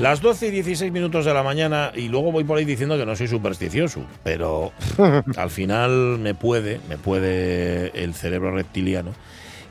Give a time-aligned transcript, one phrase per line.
[0.00, 3.04] Las 12 y 16 minutos de la mañana y luego voy por ahí diciendo que
[3.04, 4.72] no soy supersticioso, pero
[5.36, 9.12] al final me puede, me puede el cerebro reptiliano.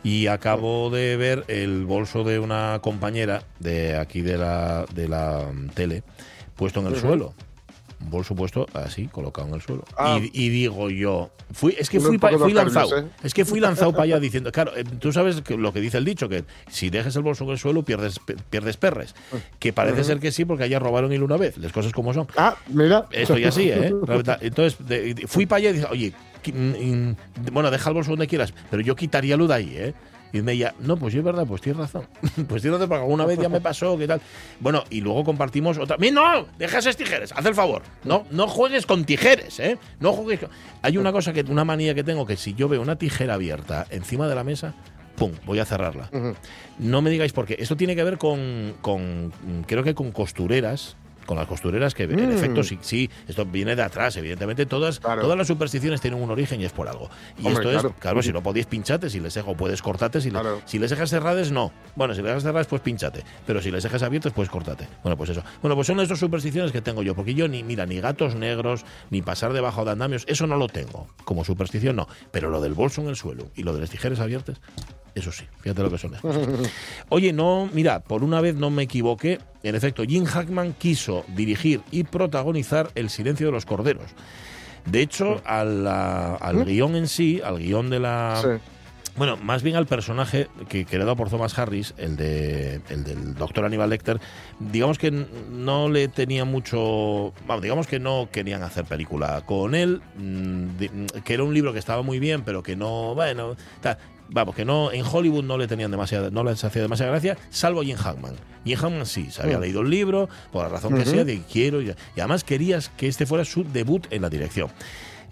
[0.04, 5.46] Y acabo de ver el bolso de una compañera de aquí de la, de la
[5.74, 6.04] tele
[6.56, 7.34] puesto en el suelo
[8.02, 9.84] un bolso puesto así, colocado en el suelo.
[9.98, 10.20] Ah.
[10.22, 12.98] Y, y digo yo, fui, es que fui, pa- fui lanzado.
[13.00, 13.06] ¿eh?
[13.24, 15.98] Es que fui lanzado para allá diciendo, claro, eh, tú sabes que lo que dice
[15.98, 19.16] el dicho, que si dejas el bolso en el suelo pierdes, pierdes perres.
[19.60, 22.28] Que parece ser que sí, porque allá robaron hilo una vez, las cosas como son.
[22.38, 23.06] Ah, mira.
[23.12, 23.94] Estoy así, ¿eh?
[24.42, 26.14] Entonces, de- de- fui para allá y dije, oye,
[26.54, 27.12] mm,
[27.52, 29.94] bueno, deja el bolso donde quieras, pero yo quitaría lo de ahí, ¿eh?
[30.32, 32.08] Y me ella, no, pues sí es verdad, pues tienes razón.
[32.48, 34.22] pues tienes razón, porque alguna vez ya me pasó, ¿qué tal?
[34.60, 35.98] Bueno, y luego compartimos otra.
[35.98, 36.46] ¡Mi, no!
[36.58, 37.82] Deja esas tijeras, haz el favor.
[38.04, 39.78] No, no juegues con tijeres, ¿eh?
[40.00, 40.50] No juegues con...
[40.82, 43.88] Hay una cosa que, una manía que tengo, que si yo veo una tijera abierta
[43.90, 44.76] encima de la mesa,
[45.16, 45.32] ¡pum!
[45.46, 46.10] Voy a cerrarla.
[46.78, 47.58] No me digáis por qué.
[47.60, 49.34] Esto tiene que ver con, con
[49.68, 50.96] creo que con costureras.
[51.30, 52.32] Con las costureras que, en Mm.
[52.32, 54.66] efecto, sí, sí, esto viene de atrás, evidentemente.
[54.66, 55.22] Todas, Claro.
[55.22, 57.08] todas las supersticiones tienen un origen y es por algo.
[57.38, 57.90] Y Hombre, esto claro.
[57.90, 60.22] es, claro, si no podéis pinchate, si les dejo, puedes cortate.
[60.22, 60.60] Si, le- Claro.
[60.66, 61.72] si les dejas cerradas, no.
[61.96, 63.24] Bueno, si les dejas cerradas, pues pinchate.
[63.46, 64.88] Pero si les dejas abiertas, pues cortate.
[65.04, 65.44] Bueno, pues eso.
[65.62, 67.14] Bueno, pues son estas supersticiones que tengo yo.
[67.14, 70.68] Porque yo ni, mira, ni gatos negros, ni pasar debajo de andamios, eso no lo
[70.68, 71.06] tengo.
[71.26, 72.08] Como superstición, no.
[72.32, 74.60] Pero lo del bolso en el suelo y lo de las tijeras abiertas,
[75.14, 75.46] eso sí.
[75.62, 76.22] Fíjate lo que son las.
[77.10, 79.38] Oye, no, mira, por una vez no me equivoqué.
[79.62, 84.12] En efecto, Jim Hackman quiso dirigir y protagonizar El silencio de los corderos.
[84.86, 88.40] De hecho, a la- al guion en sí, al guion de la...
[88.42, 88.48] Sí.
[89.18, 93.66] Bueno, más bien al personaje que creado por Thomas Harris, el de el del doctor
[93.66, 94.18] Aníbal Lecter,
[94.60, 100.02] digamos que no le tenía mucho, vamos, digamos que no querían hacer película con él,
[100.16, 103.58] mm, mm, que era un libro que estaba muy bien, pero que no, bueno.
[104.32, 107.82] Vamos, que no en Hollywood no le tenían demasiada, no les hacía demasiada gracia, salvo
[107.82, 108.36] Jim Hackman.
[108.64, 109.62] Jim Hackman sí, se había Mm.
[109.62, 113.08] leído el libro, por la razón que sea, de quiero, y, y además querías que
[113.08, 114.70] este fuera su debut en la dirección.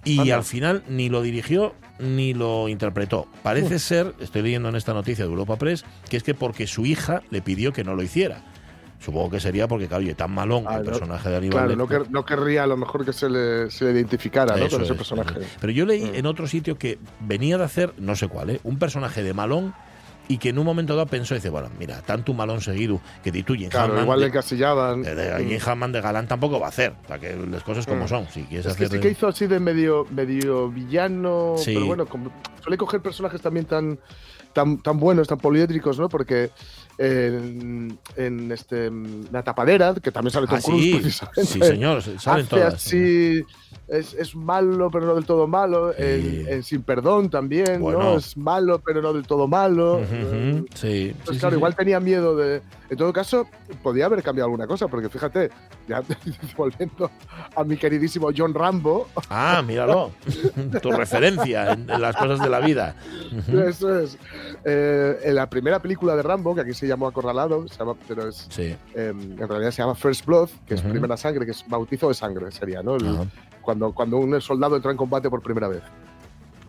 [0.03, 0.35] Y Anda.
[0.37, 3.27] al final ni lo dirigió ni lo interpretó.
[3.43, 6.85] Parece ser, estoy leyendo en esta noticia de Europa Press, que es que porque su
[6.85, 8.43] hija le pidió que no lo hiciera.
[8.99, 12.05] Supongo que sería porque, claro, oye, tan malón Ah, el no, personaje de Aníbal Claro,
[12.09, 14.67] no, querría a lo mejor que se le, se le identificara ¿no?
[14.69, 15.39] Con ese es, personaje.
[15.41, 15.47] es.
[15.61, 16.15] Pero yo leí Mm.
[16.15, 18.59] en otro sitio que venía de hacer, no sé cuál, ¿eh?
[18.63, 19.73] un personaje de malón
[20.29, 23.31] y que en un momento dado pensó, dice, bueno, mira, tanto un malón seguido que
[23.31, 25.01] Jim Claro, Hackman igual le encasillaban.
[25.03, 26.93] de, de Jim Hackman de galán tampoco va a hacer.
[27.05, 28.07] O sea, que las cosas como Mm.
[28.09, 28.27] son.
[28.29, 31.73] Si quieres Es que hacer sí que hizo así de medio, medio villano, Sí.
[31.75, 32.31] pero bueno, como
[32.61, 33.99] suele coger personajes también tan,
[34.53, 36.09] tan, tan buenos, tan poliédricos, ¿no?
[36.09, 36.49] Porque
[36.97, 38.91] en, en este,
[39.31, 42.73] la tapadera, que también sale Tom Ah, Cruise, sí, precisamente, sí, señor, salen hace todas.
[42.75, 43.43] así,
[43.87, 45.93] es, es malo, pero no del todo malo.
[45.97, 46.03] Sí.
[46.03, 47.99] En, en Sin Perdón también, Bueno.
[47.99, 48.17] ¿no?
[48.17, 50.01] Es malo, pero no del todo malo.
[50.75, 52.61] Sí, Pues claro, igual tenía miedo de.
[52.89, 53.47] En todo caso,
[53.83, 55.49] podía haber cambiado alguna cosa, porque fíjate,
[55.87, 56.01] ya
[56.57, 57.11] volviendo
[57.55, 60.11] a mi queridísimo John Rambo, Ah, míralo.
[60.81, 62.95] tu referencia en, en las cosas de la vida.
[63.67, 64.17] Eso es.
[64.63, 68.29] eh, en la primera película de Rambo, que aquí se llamó Acorralado, se llama, pero
[68.29, 68.75] es, Sí.
[68.95, 70.91] eh, en realidad se llama First Blood, que es Ujú.
[70.91, 72.95] primera sangre, que es bautizo de sangre, sería, ¿no?
[72.95, 73.25] El- Ajá.
[73.61, 75.81] cuando, cuando un soldado entra en combate por primera vez.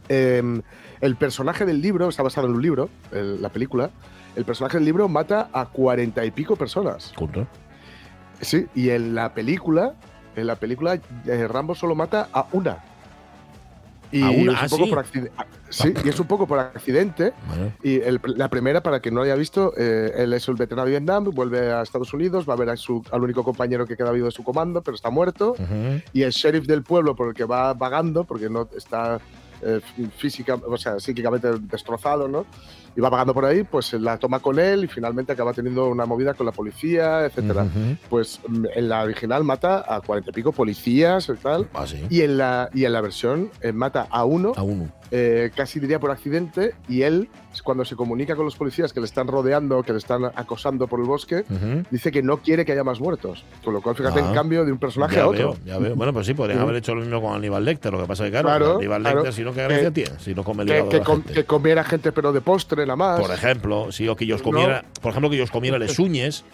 [0.08, 0.62] Eh,
[1.00, 3.90] el personaje del libro, está basado en un libro, el- la película,
[4.36, 7.12] el personaje del libro mata a cuarenta y pico personas.
[7.16, 7.46] Junto.
[8.40, 9.94] Sí, y en la película,
[10.36, 12.78] en la película, eh, Rambo solo mata a una.
[14.10, 14.52] Y ¿A una?
[14.52, 14.90] es un Ah, poco sí.
[14.90, 15.32] por accidente.
[15.68, 17.34] Sí, y es un poco por accidente.
[17.82, 20.92] Y el- la primera, para quien no haya visto, eh, él es el veterano de
[20.92, 24.10] Vietnam, vuelve a Estados Unidos, va a ver a su, al único compañero que queda
[24.12, 25.54] vivo de su comando, pero está muerto.
[26.14, 29.20] Y el sheriff del pueblo por el que va vagando, porque no está
[29.60, 29.80] eh,
[30.16, 32.46] física, o sea, psíquicamente destrozado, ¿no?
[32.98, 36.34] Iba vagando por ahí, pues la toma con él y finalmente acaba teniendo una movida
[36.34, 37.64] con la policía, etcétera.
[38.10, 41.68] Pues mm, en la original mata a cuarenta y pico policías y tal.
[41.74, 42.04] Ah, sí.
[42.10, 44.88] Y en la, y en la versión eh, mata a uno, A uno.
[45.12, 47.28] eh, casi diría por accidente, y él,
[47.62, 50.98] cuando se comunica con los policías que le están rodeando, que le están acosando por
[51.00, 51.44] el bosque,
[51.90, 53.44] dice que no quiere que haya más muertos.
[53.64, 54.28] Con lo cual, fíjate, Ah.
[54.28, 55.52] en cambio de un personaje Ya a otro.
[55.52, 55.94] veo, ya veo.
[55.94, 57.92] Bueno, pues sí, podrían haber hecho lo mismo con Aníbal Lecter.
[57.92, 59.16] Lo que pasa es que, claro, Claro, Aníbal claro.
[59.18, 60.18] Lecter, si no, ¿qué gracia Que- tiene?
[60.18, 63.20] Si no come el Que, com- que comiera gente, pero de postre más.
[63.20, 64.44] Por ejemplo, sí, o que ellos No.
[64.44, 66.44] comiera, por ejemplo, que ellos comiera les uñes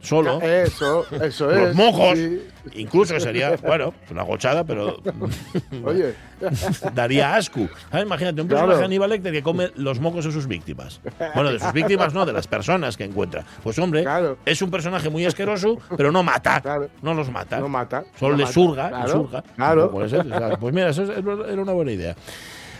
[0.00, 0.40] solo.
[0.40, 1.74] Eso, eso Los es.
[1.76, 2.18] mojos.
[2.18, 2.42] sí.
[2.74, 4.96] Incluso sería, bueno, una gochada, pero
[5.84, 6.14] Oye,
[6.94, 7.68] daría asco.
[7.90, 8.06] ¿Sabes?
[8.06, 8.66] Imagínate, un Claro.
[8.66, 11.00] personaje de Aníbal Lecter que come los mocos de sus víctimas.
[11.34, 13.44] Bueno, de sus víctimas no, de las personas que encuentra.
[13.64, 14.38] Pues hombre, Claro.
[14.46, 16.60] es un personaje muy asqueroso, pero no mata.
[16.60, 16.88] Claro.
[17.02, 17.58] No los mata.
[17.58, 18.04] no mata.
[18.18, 18.54] Solo no le mata.
[18.54, 19.42] surga, le Claro, surga.
[19.56, 19.90] Claro.
[19.90, 20.26] Puede ser,
[20.60, 22.14] pues mira, eso es- era una buena idea.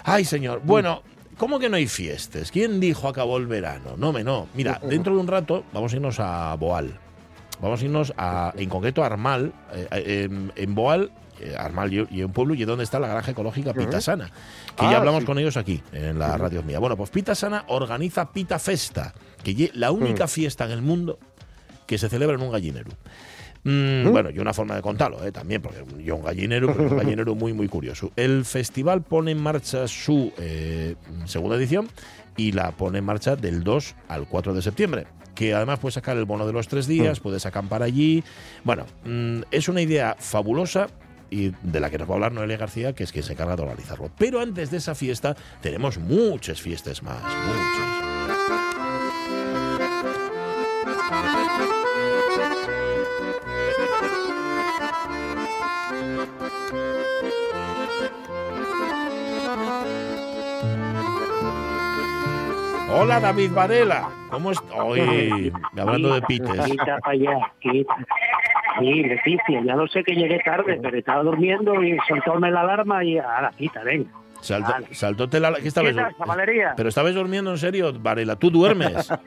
[0.05, 0.61] Ay, señor.
[0.64, 1.03] Bueno,
[1.43, 2.53] ¿cómo que no hay fiestas?
[2.53, 3.97] ¿Quién dijo acabó el verano?
[3.97, 4.47] No, me no.
[4.55, 6.97] Mira, dentro de un rato vamos a irnos a Boal.
[7.61, 9.53] Vamos a irnos a, en concreto a Armal.
[9.75, 11.11] eh, eh, en, en Boal,
[11.41, 14.31] eh, Armal y, y un pueblo, y es donde está la granja ecológica Pitasana.
[14.77, 15.27] Que Ah, ya hablamos sí.
[15.27, 16.79] con ellos aquí, en la radio mía.
[16.79, 19.12] Bueno, pues Pitasana organiza Pita Festa,
[19.43, 21.19] que es la única fiesta en el mundo
[21.88, 22.93] que se celebra en un gallinero.
[23.64, 26.97] Mm, Bueno, y una forma de contarlo, eh, también, porque yo un gallinero, pero un
[26.97, 28.11] gallinero muy, muy curioso.
[28.17, 31.88] El festival pone en marcha su eh, segunda edición
[32.37, 35.06] y la pone en marcha del 2 al 4 de septiembre.
[35.35, 38.23] Que además puedes sacar el bono de los tres días, puedes acampar allí.
[38.64, 40.88] Bueno, mm, es una idea fabulosa
[41.31, 43.56] y de la que nos va a hablar Noelia García, que es quien se encarga
[43.56, 44.11] de organizarlo.
[44.19, 48.01] Pero antes de esa fiesta, tenemos muchas fiestas más, muchas.
[62.94, 64.71] Hola David Varela, ¿cómo estás?
[64.77, 66.65] Hoy, hablando de pites.
[66.67, 67.94] Quita para allá, quita.
[68.79, 73.03] Sí, Leticia, ya lo sé que llegué tarde, pero estaba durmiendo y soltóme la alarma
[73.03, 74.11] y a la cita, venga.
[74.41, 74.87] Saltó, Vale.
[74.94, 75.55] saltóte la...
[75.55, 75.94] ¿Qué estabas?
[76.77, 78.37] Pero estabas durmiendo en serio, Varela.
[78.37, 79.11] ¿Tú duermes?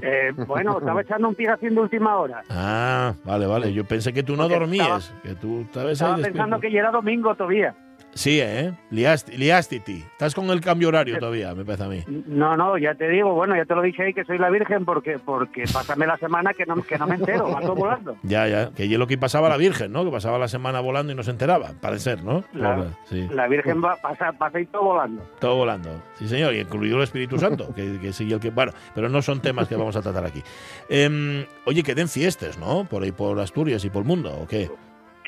[0.00, 2.42] Eh, bueno, estaba echando un pie haciendo última hora.
[2.48, 3.72] Ah, vale, vale.
[3.72, 6.80] Yo pensé que tú no Porque dormías, que tú estabas Estaba ahí pensando que ya
[6.80, 7.74] era domingo todavía.
[8.14, 8.72] Sí, ¿eh?
[8.90, 9.98] Liasti, liastiti.
[10.12, 12.04] Estás con el cambio horario todavía, me parece a mí.
[12.26, 14.84] No, no, ya te digo, bueno, ya te lo dije ahí que soy la virgen
[14.84, 18.16] porque porque pásame la semana que no, que no me entero, va todo volando.
[18.24, 18.70] Ya, ya.
[18.70, 20.04] Que es lo que pasaba la Virgen, ¿no?
[20.04, 22.42] Que pasaba la semana volando y no se enteraba, parece ser, ¿no?
[22.54, 23.28] La, Sí.
[23.32, 25.22] la virgen va, pasa, pasa y todo volando.
[25.38, 25.90] Todo volando.
[26.18, 28.50] Sí, señor, y incluido el Espíritu Santo, que, que sigue el que.
[28.50, 30.42] Bueno, pero no son temas que vamos a tratar aquí.
[30.88, 32.84] Em, oye, que den fiestas, ¿no?
[32.84, 34.68] Por ahí por Asturias y por el mundo, ¿o qué?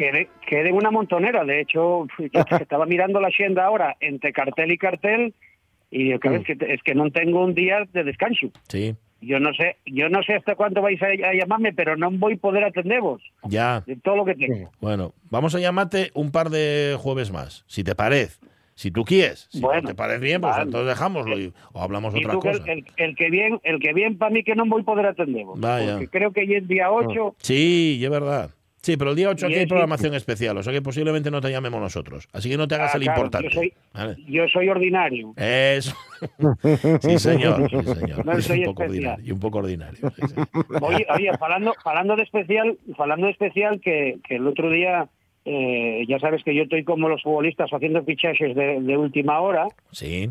[0.00, 2.06] Quedé, quedé una montonera, de hecho,
[2.60, 5.34] estaba mirando la agenda ahora entre cartel y cartel
[5.90, 8.46] y digo, claro, es, que, es que no tengo un día de descanso.
[8.68, 12.10] Sí, Yo no sé, yo no sé hasta cuándo vais a, a llamarme, pero no
[12.12, 13.82] voy a poder atenderos ya.
[13.86, 14.70] de todo lo que tengo.
[14.80, 18.38] Bueno, vamos a llamarte un par de jueves más, si te parece.
[18.76, 19.48] Si tú quieres.
[19.50, 20.62] Si Bueno, no te parece bien, pues vale.
[20.64, 22.62] entonces dejámoslo y, o hablamos Y otra tú cosa.
[22.72, 25.04] el, el, el que bien, el que bien para mí que no voy a poder
[25.04, 25.60] atenderos.
[25.60, 25.92] Vaya.
[25.98, 27.34] Porque creo que ya es día 8.
[27.42, 28.48] Sí, es verdad.
[28.82, 31.40] Sí, pero el día 8 Y aquí hay programación especial, o sea que posiblemente no
[31.42, 32.28] te llamemos nosotros.
[32.32, 33.48] Así que no te hagas Ah, el claro, importante.
[33.50, 34.16] yo soy- ¿vale?
[34.26, 35.34] Yo soy ordinario.
[35.36, 35.94] Eso.
[37.02, 37.68] sí, señor.
[37.70, 38.24] Sí, señor.
[38.24, 39.12] No Es soy un poco especial.
[39.12, 39.24] ordinario.
[39.26, 39.98] Y un poco ordinario.
[40.16, 40.34] sí, sí.
[40.80, 45.08] Oye, oye, hablando, hablando de especial, hablando de especial que, que el otro día,
[45.44, 49.66] eh, ya sabes que yo estoy como los futbolistas haciendo fichajes de, de última hora,
[49.92, 50.30] Sí.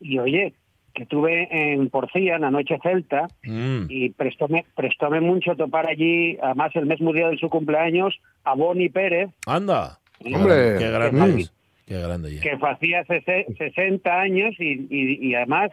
[0.00, 0.54] y oye,
[0.98, 3.86] que estuve en Porcía, en la noche celta, Mm.
[3.88, 8.88] y prestóme, prestóme mucho topar allí, además el mismo día de su cumpleaños, a Boni
[8.90, 9.98] Pérez, Anda.
[10.20, 10.54] Qué Hombre.
[10.54, 11.44] grande, Qué grande.
[11.86, 12.40] Qué grande ya.
[12.42, 15.70] que hacía sese- 60 años y, y, y además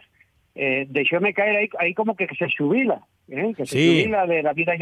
[0.54, 0.86] eh,
[1.20, 3.52] me caer ahí, ahí como que se jubila, ¿eh?
[3.54, 4.00] que se Sí.
[4.04, 4.74] jubila de la vida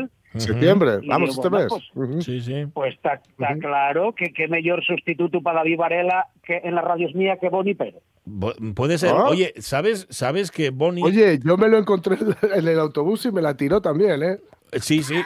[0.00, 0.98] Sí, septiembre.
[1.06, 1.66] Vamos, digo, este mes.
[1.94, 2.24] pues-.
[2.24, 2.66] Sí, sí.
[2.72, 7.14] Pues está, está claro que qué mejor sustituto para David Varela que en las radios
[7.14, 8.02] mía que Boni Pérez.
[8.24, 9.10] Bo- Puede ser.
[9.16, 9.24] Ah.
[9.30, 11.02] Oye, ¿sabes, ¿sabes que Bonnie.
[11.04, 14.38] Oye, yo me lo encontré en el autobús y me la tiró también, ¿eh?
[14.80, 15.16] Sí, sí.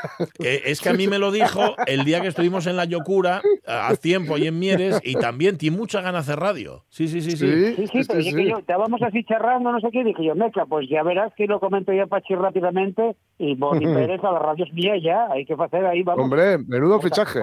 [0.43, 3.43] Eh, es que a mí me lo dijo el día que estuvimos en La Yocura,
[3.67, 6.85] a tiempo y en Mieres, y también tiene mucha ganas de hacer radio.
[6.89, 7.47] Sí, sí, sí, sí.
[7.47, 10.25] Sí, sí, sí, pero sí, es que yo, estábamos así charrando, no sé qué, dije
[10.25, 14.33] yo, meca, pues ya verás que lo comento ya Pachi rápidamente y Boni Pérez a
[14.33, 16.25] las radios mía ya, hay que hacer ahí, vamos.
[16.25, 17.41] Hombre, menudo fichaje.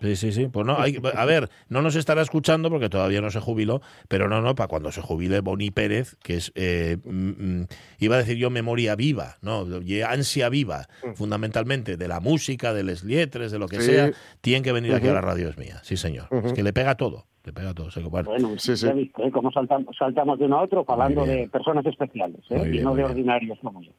[0.00, 0.48] Sí, sí, sí.
[0.48, 4.28] Pues no, hay, a ver, no nos estará escuchando porque todavía no se jubiló, pero
[4.28, 7.66] no, no, para cuando se jubile Boni Pérez, que es, eh, mm, mm,
[7.98, 9.66] iba a decir yo memoria viva, no,
[10.08, 13.90] ansia viva, fundamentalmente, de la música, de les lietres, de lo que Sí.
[13.92, 16.26] sea, tienen que venir aquí a la radio es mía, sí señor.
[16.44, 18.08] Es que le pega todo, te pega todo seco.
[18.10, 18.86] Bueno, Bueno, Sí, sí.
[18.88, 19.30] ¿eh?
[19.32, 22.60] cómo saltamos, saltamos de uno a otro hablando de personas especiales, ¿eh?
[22.64, 23.90] Bien, y no de ordinarios como yo.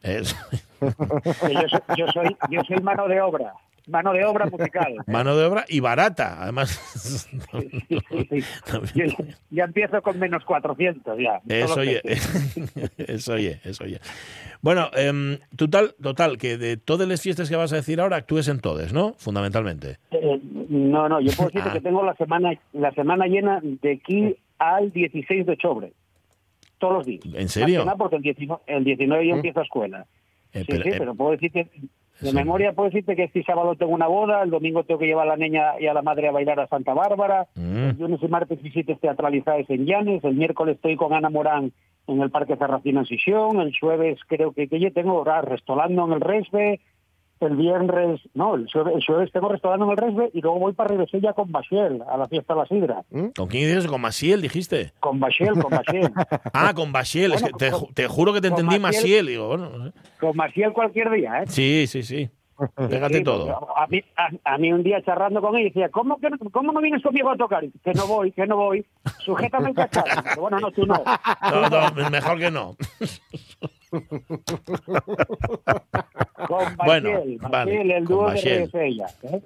[1.33, 1.53] soy,
[1.97, 3.53] yo, soy, yo soy mano de obra,
[3.87, 4.95] mano de obra musical.
[5.07, 6.69] Mano de obra y barata, además.
[6.69, 7.39] Sí,
[8.09, 8.43] sí, sí.
[8.95, 9.05] Yo
[9.51, 11.41] ya empiezo con menos 400 ya.
[11.47, 12.17] Eso oye, que-
[13.13, 13.99] eso oye, eso oye.
[14.61, 18.47] Bueno, em, total, total, que de todas las fiestas que vas a decir ahora actúes
[18.47, 19.13] en todas, ¿no?
[19.17, 19.97] Fundamentalmente.
[20.11, 21.73] Eh, no, no, yo puedo decirte Ah.
[21.73, 25.91] que tengo la semana la semana llena de aquí al 16 de octubre.
[26.77, 27.21] Todos los días.
[27.33, 27.85] ¿En serio?
[27.85, 30.05] Que porque el 19, el 19 yo empiezo a escuela.
[30.53, 31.69] Eh, Sí, pero, sí, eh, pero puedo decirte,
[32.21, 32.35] de sí.
[32.35, 35.35] memoria puedo decirte que este sábado tengo una boda, el domingo tengo que llevar a
[35.35, 37.89] la niña y a la madre a bailar a Santa Bárbara, Mm.
[37.89, 41.71] el lunes y martes visitas teatralizadas en Llanes, el miércoles estoy con Ana Morán
[42.07, 46.13] en el Parque Serracina en Sisión, el jueves creo que, que yo tengo restolando en
[46.13, 46.79] el Resbe,
[47.43, 50.73] el viernes, no, el jueves, el jueves tengo restolando en el Resbe y luego voy
[50.73, 53.03] para Ribesella con Bachel a la fiesta de la sidra.
[53.35, 53.87] ¿Con quién dices?
[53.87, 54.91] ¿Con Maciel, dijiste?
[54.99, 56.11] Con Bachel, con Bachel.
[56.53, 57.33] Ah, con Basiel.
[57.33, 59.01] es Bueno, que te, con- te juro que te entendí Maciel.
[59.03, 59.27] Maciel.
[59.27, 59.69] Digo, bueno,
[60.19, 61.47] con Bachel cualquier día, ¿eh?
[61.47, 62.29] Sí, sí, sí.
[62.75, 63.75] Pégate Sí, todo.
[63.77, 66.71] A mí, a, a mí un día charlando con él decía, ¿cómo, que, no- ¿cómo
[66.71, 67.63] no vienes conmigo a tocar?
[67.83, 68.85] Que no voy, que no voy.
[69.25, 69.89] Sujétame el dice,
[70.39, 70.93] Bueno, no, tú no.
[71.51, 72.75] No, no, mejor que no.
[76.47, 79.05] Con Bueno, Baciel, vale, el dúo de ella.
[79.23, 79.41] ¿eh?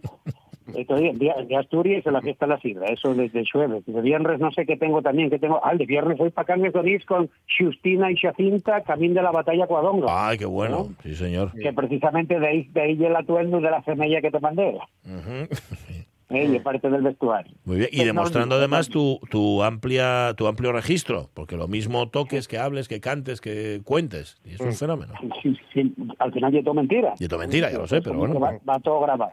[0.67, 3.85] Día de Asturias en la fiesta de la sidra, eso desde jueves.
[3.85, 5.61] De viernes no sé qué tengo también, que tengo...
[5.63, 9.65] Ah, el de viernes voy para Onís con Justina y Jacinta, camino de la batalla
[9.65, 10.07] Cuadongo.
[10.09, 10.89] Ay, qué bueno.
[11.03, 11.51] Sí, señor.
[11.53, 14.77] Que precisamente de ahí, de ahí el atuendo de la semilla que te mandé.
[15.05, 15.47] Ujú.
[16.29, 16.45] ¿Eh?
[16.55, 17.53] Y parte del vestuario.
[17.65, 17.89] Muy bien.
[17.91, 22.57] Y Pues demostrando además tu, tu amplia tu amplio registro, porque lo mismo toques, que
[22.57, 24.37] hables, que cantes, que cuentes.
[24.43, 25.13] Y eso es un fenómeno.
[25.41, 27.13] Sí, sí, al final yo todo mentira.
[27.19, 28.39] Y esto mentira, ya lo sé, pero bueno.
[28.39, 29.31] Va, va todo grabado.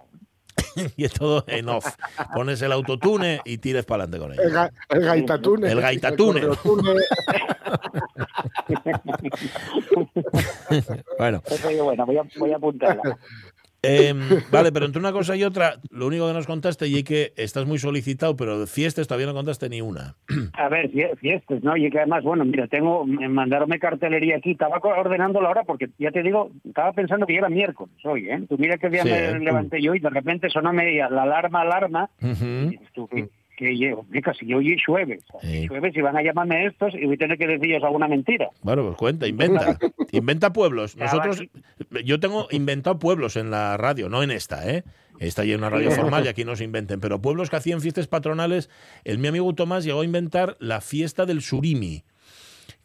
[0.97, 1.87] Y es todo en off.
[2.35, 4.57] Pones el autotune y tires para adelante con El, ello.
[4.59, 5.71] ga- el gaitatune.
[5.71, 6.41] El gaitatune.
[11.19, 13.19] Bueno, Eso yo, bueno, voy a, voy a apuntarla.
[13.85, 17.33] Em, vale, pero entre una cosa y otra, lo único que nos contaste y que
[17.37, 20.15] estás muy solicitado, pero de fiestas todavía no contaste ni una.
[20.55, 21.77] A ver, fie- fiestas, ¿no?
[21.77, 25.65] Y que además, bueno, mira, tengo, me mandaronme cartelería aquí, estaba co- ordenando la hora
[25.65, 28.45] porque ya te digo, estaba pensando que ya era miércoles hoy, ¿eh?
[28.49, 29.39] Tú mira qué día Sí, me ¿eh?
[29.41, 32.71] levanté yo y de repente sonó media la alarma, alarma, y Ujú.
[32.71, 33.09] dices tú,
[33.57, 34.07] ¿qué, qué llevo?
[34.11, 35.67] Mira, si yo hoy jueves, Sí.
[35.67, 38.49] jueves y van a llamarme estos y voy a tener que decirles alguna mentira.
[38.63, 39.79] Bueno, pues cuenta, inventa.
[40.13, 40.97] Inventa pueblos.
[40.97, 41.43] Nosotros,
[42.05, 44.85] yo tengo inventado pueblos en la radio, no en esta, ¿eh?
[45.19, 47.01] Esta ya es una radio formal y aquí no se inventen.
[47.01, 48.71] Pero pueblos que hacían fiestas patronales,
[49.05, 52.05] el mi amigo Tomás llegó a inventar la fiesta del surimi,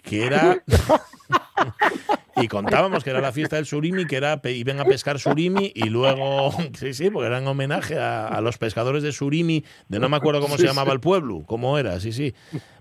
[0.03, 0.63] que era...
[2.41, 5.89] Y contábamos que era la fiesta del surimi, que era iban a pescar surimi y
[5.89, 10.09] luego, sí, sí, porque era en homenaje a, a los pescadores de surimi, de no
[10.09, 12.33] me acuerdo cómo se llamaba el pueblo, cómo era, sí, sí.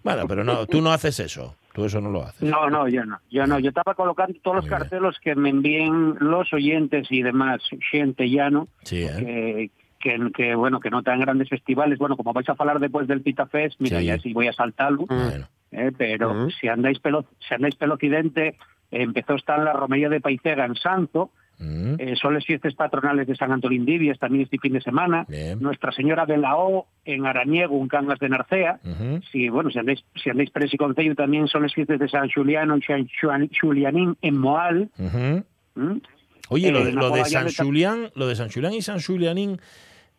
[0.03, 2.43] Bueno, pero no, tú no haces eso, tú eso no lo haces.
[2.49, 3.19] No, no, yo no.
[3.31, 3.59] Yo no.
[3.59, 4.79] Yo estaba colocando todos los bien.
[4.79, 7.61] cartelos que me envíen los oyentes y demás,
[7.91, 9.71] gente llano, Sí, ¿eh?
[10.01, 11.99] que, que, que, bueno, que no tan grandes festivales.
[11.99, 14.07] Bueno, como vais a hablar después del Pita Fest, mira, Sí.
[14.07, 15.07] ya sí voy a saltarlo.
[15.07, 15.49] Bueno.
[15.73, 18.57] Eh, pero si andáis pelo, si andáis pelo occidente,
[18.91, 21.97] empezó a estar en la romería de Paicega en Santo, Mm.
[21.99, 25.27] eh, son las fiestas patronales de San Antolín Divias también este fin de semana.
[25.29, 25.59] Bien.
[25.61, 28.79] Nuestra Señora de la O en Araniego, en Cangas de Narcea.
[28.85, 29.21] Ujú.
[29.33, 32.77] Sí, bueno, si andáis, si andáis y Concello también son las fiestas de San Juliano
[32.77, 33.09] y San
[33.61, 34.89] Julianín en Moal.
[35.01, 35.45] Ujú.
[35.75, 36.01] ¿m?
[36.49, 39.59] Oye, lo, Eh, de- lo San Julián, lo de San Julián y San Julianín,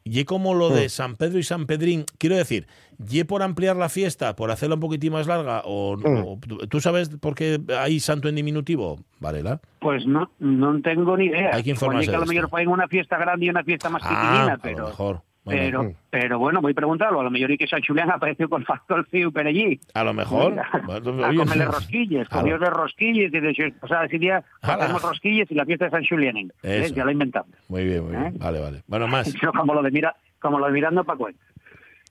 [0.04, 2.68] y como lo de San Pedro y San Pedrín, quiero decir,
[3.10, 5.62] ¿y por ampliar la fiesta, por hacerla un poquitín más larga?
[5.66, 9.62] O, o- ¿Tú sabes por qué hay santo en diminutivo, Varela?
[9.80, 11.52] Pues no, no tengo ni idea.
[11.54, 13.64] Hay que informarse Oye, que a lo mejor fue en una fiesta grande y una
[13.64, 15.22] fiesta más Ah, pequeñina, a lo pero, mejor.
[15.56, 17.20] Bueno, pero, pero bueno, voy a preguntarlo.
[17.20, 19.80] A lo mejor y que San Julián apareció con factor Fiu por allí.
[19.94, 20.54] a lo mejor.
[20.74, 25.02] a Bueno, oye, comerle rosquillas, comió de rosquillas y de, o sea, ese día hacemos
[25.02, 26.52] rosquillas y la fiesta de San Julián.
[26.64, 26.92] ¿eh?
[26.96, 27.52] Ya lo inventamos.
[27.68, 28.26] Muy bien, muy bien.
[28.28, 28.32] ¿Eh?
[28.40, 28.84] Vale, vale.
[28.88, 29.32] Bueno, más.
[29.42, 31.42] Yo como lo de mira, como lo de mirando para cuenta.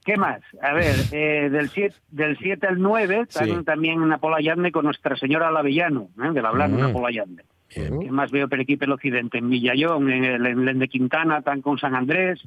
[0.04, 0.40] ¿Qué más?
[0.62, 3.38] A ver, eh, del 7 del 7 al 9 Sí.
[3.38, 6.30] también, también en Apolayande con Nuestra Señora Lavellano, ¿eh?
[6.32, 6.80] de la Blanda, Mm.
[6.80, 7.44] en Apolayande.
[7.76, 8.00] Bien.
[8.00, 9.36] ¿Qué más veo por aquí por el occidente?
[9.36, 12.40] En Villayón, en el en el de Quintana, tan con San Andrés.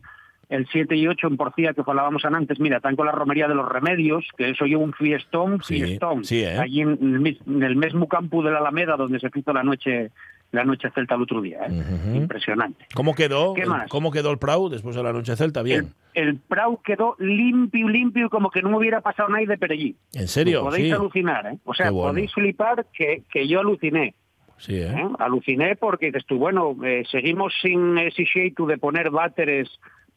[0.51, 3.55] El 7 y 8 en Porcía, que hablábamos antes, mira, tan con la romería de
[3.55, 6.23] los remedios, que eso lleva un fiestón, Sí, fiestón.
[6.25, 6.59] sí, ¿eh?
[6.59, 9.63] Allí en el, mis- en el mismo campo de la Alameda, donde se hizo la
[9.63, 10.11] noche
[10.51, 11.59] la noche celta el otro día.
[11.69, 12.13] ¿eh?
[12.13, 12.85] Impresionante.
[12.93, 13.53] ¿Cómo quedó?
[13.53, 13.87] ¿Qué el- más?
[13.89, 15.63] ¿Cómo quedó el Prau después de la noche celta?
[15.63, 15.93] Bien.
[16.13, 19.95] El, el Prau quedó limpio, limpio, como que no hubiera pasado nada de por allí.
[20.13, 20.63] ¿En serio?
[20.63, 20.91] Podéis Sí.
[20.91, 21.57] alucinar, ¿eh?
[21.63, 22.09] O sea, bueno.
[22.11, 24.13] podéis flipar que, que yo aluciné.
[24.57, 24.87] Sí, ¿eh?
[24.93, 25.07] ¿eh?
[25.19, 28.25] Aluciné porque dices tú, bueno, eh, seguimos sin ese
[28.67, 29.69] de poner váteres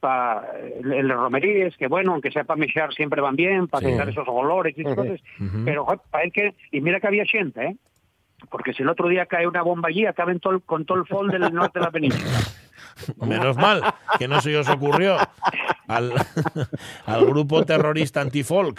[0.04, 3.92] para el romeríes, que bueno, aunque sea para mechar siempre van bien, para Sí.
[3.92, 5.18] quitar esos olores y esas cosas,
[5.64, 7.76] pero para que, y mira que había gente, ¿eh?
[8.50, 11.30] Porque si el otro día cae una bomba allí, acaben todo con todo el fol
[11.30, 12.38] del norte de la península.
[13.26, 13.82] Menos mal
[14.18, 15.16] que no se os ocurrió
[15.88, 16.12] al,
[17.06, 18.78] al grupo terrorista antifolk.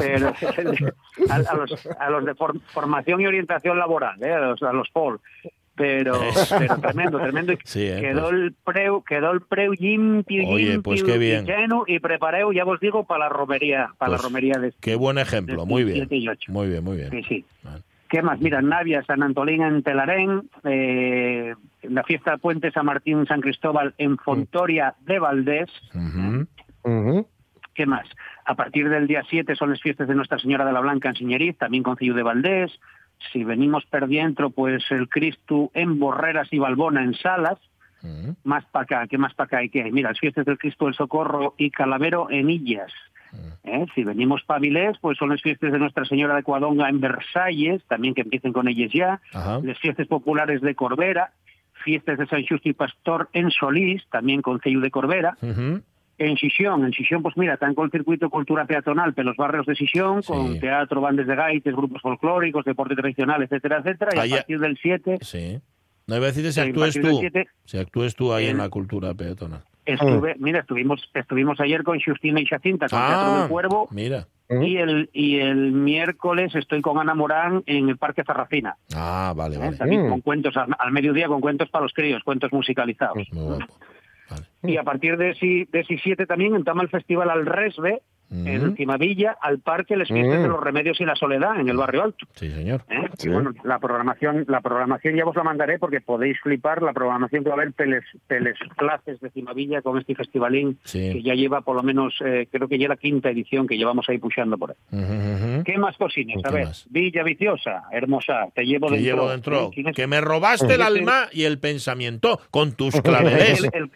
[0.00, 0.32] Pero,
[1.30, 4.32] a, a los, a los de for- formación y orientación laboral, ¿eh?
[4.32, 5.20] a los, a los FOL.
[5.78, 6.20] Pero,
[6.58, 7.54] pero tremendo, tremendo.
[7.64, 8.34] Sí, eh, quedó pues.
[8.34, 11.44] el preu, quedó el preu limpio, Oye, limpio pues qué bien.
[11.44, 14.74] y lleno, y prepareu, ya os digo, para la romería, para Pues la romería de
[14.80, 15.96] Qué buen ejemplo, muy bien.
[15.98, 16.52] 7 y 8.
[16.52, 17.10] Muy bien, muy bien.
[17.10, 17.44] Sí, sí.
[17.62, 17.82] Vale.
[18.08, 18.40] ¿Qué más?
[18.40, 23.94] Mira, Navia, San Antolín en Telarén, eh, la fiesta de Puente San Martín San Cristóbal
[23.98, 25.70] en Fontoria de Valdés.
[27.74, 28.08] ¿Qué más?
[28.46, 31.16] A partir del día 7 son las fiestas de Nuestra Señora de la Blanca en
[31.16, 32.72] Siñeriz, también con Cillo de Valdés.
[33.32, 37.58] Si venimos per dentro, pues el Cristo en Borreras y Balbona en Salas.
[38.02, 38.36] Ujú.
[38.44, 39.92] Más para acá, ¿qué más para acá hay que hay?
[39.92, 42.92] Mira, las fiestas del Cristo del Socorro y Calavero en Illas.
[43.64, 43.86] ¿Eh?
[43.94, 47.84] Si venimos para Vilés, pues son las fiestas de Nuestra Señora de Cuadonga en Versalles,
[47.86, 49.20] también que empiecen con ellas ya.
[49.62, 51.32] Las fiestas populares de Corbera,
[51.84, 55.36] fiestas de San Justo y Pastor en Solís, también con Cello de Corbera.
[56.18, 59.64] En Xixón, en Xixón, pues mira, están con el circuito cultura peatonal de los barrios
[59.66, 59.88] de Sí.
[60.26, 64.76] con teatro, bandes de gaites, grupos folclóricos, deporte tradicional, etcétera, etcétera, y a partir del
[64.82, 65.60] 7 Sí.
[66.08, 67.18] No iba a decirte si actúes tú.
[67.20, 69.62] siete- Si actúes tú ahí en la cultura peatonal.
[69.84, 74.26] estuve, mira, estuvimos estuvimos ayer con Justina y Jacinta con Teatro Ah, del Cuervo, mira.
[74.50, 79.56] y el y el miércoles estoy con Ana Morán en el Parque Zarracina, Ah, vale,
[79.56, 79.58] ¿eh?
[79.58, 79.76] vale.
[79.76, 80.08] también Mm.
[80.10, 83.16] con cuentos al, al mediodía, con cuentos para los críos, cuentos musicalizados.
[83.32, 83.66] Muy guapo.
[84.30, 84.46] Vale.
[84.62, 88.46] Y a partir de ese, de ese 7 también entama el festival al Resbe, Ujú.
[88.46, 90.42] en Cimavilla, al Parque Les Fiestas Mm.
[90.42, 92.26] de los Remedios y la Soledad, en el Barrio Alto.
[92.34, 92.82] Sí, señor.
[92.90, 93.08] ¿eh?
[93.16, 93.26] Sí.
[93.28, 97.42] Y bueno, la programación, la programación ya os la mandaré porque podéis flipar la programación
[97.42, 101.10] que va a haber peles, peles clases de Cimavilla con este festivalín Sí.
[101.14, 104.06] que ya lleva por lo menos, eh, creo que ya la quinta edición que llevamos
[104.10, 105.62] ahí puchando por ahí.
[105.64, 106.42] ¿Qué más cocinas?
[106.42, 106.86] ¿Qué A ver, más?
[106.90, 109.14] Villa Viciosa, hermosa, te llevo Que dentro.
[109.14, 109.70] llevo dentro.
[109.74, 109.92] ¿eh?
[109.94, 113.64] Que me robaste el Ese- alma y el pensamiento con tus claveles.
[113.64, 113.90] el, el-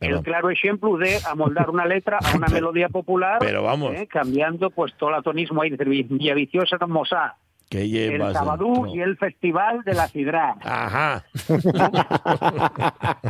[0.00, 3.94] el claro ejemplo de amoldar una letra a una melodía popular, Pero vamos.
[3.94, 7.36] eh, cambiando pues todo el atonismo ahí, de decir, Villa Viciosa, hermosa,
[7.68, 10.56] Que el Sabadú y el Festival de la Sidra.
[10.62, 11.24] Ajá.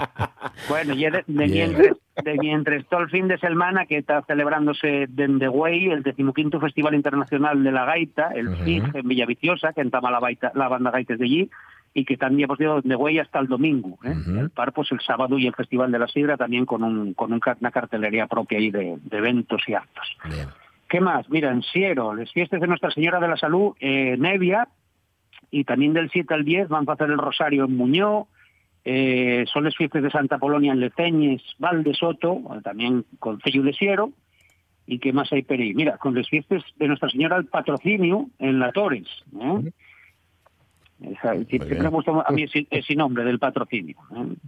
[0.68, 5.48] Bueno, y de, mientras, de mientras todo el fin de semana que está celebrándose Dende
[5.48, 8.56] Güey, el decimoquinto Festival Internacional de la Gaita, el.
[8.56, 11.50] FIG en Villaviciosa, que entama la, baita- la banda Gaites de allí,
[11.92, 13.98] y que también hemos ido Dende Güey hasta el domingo.
[14.04, 14.14] ¿eh?
[14.38, 17.32] El par, pues el sábado y el Festival de la Sidra también con, un, con
[17.32, 20.16] un una cartelería propia ahí de, de eventos y actos.
[20.24, 20.48] Bien.
[20.88, 21.28] ¿Qué más?
[21.30, 24.68] Mira, en Siero, las fiestas de Nuestra Señora de la Salud, eh, Nevia,
[25.50, 28.26] y también del 7 al 10 van a hacer el Rosario en Muñó,
[28.84, 33.62] eh, son las fiestas de Santa Polonia en Leceñes, Valde Soto, eh, también con Cello
[33.62, 34.12] de Siero,
[34.86, 35.74] y qué más hay por ahí.
[35.74, 39.06] Mira, con las fiestas de Nuestra Señora el Patrocinio en La Torres.
[39.40, 39.72] ¿eh?
[41.02, 43.96] Esa- siempre me gusta a mí ese, ese nombre del patrocinio.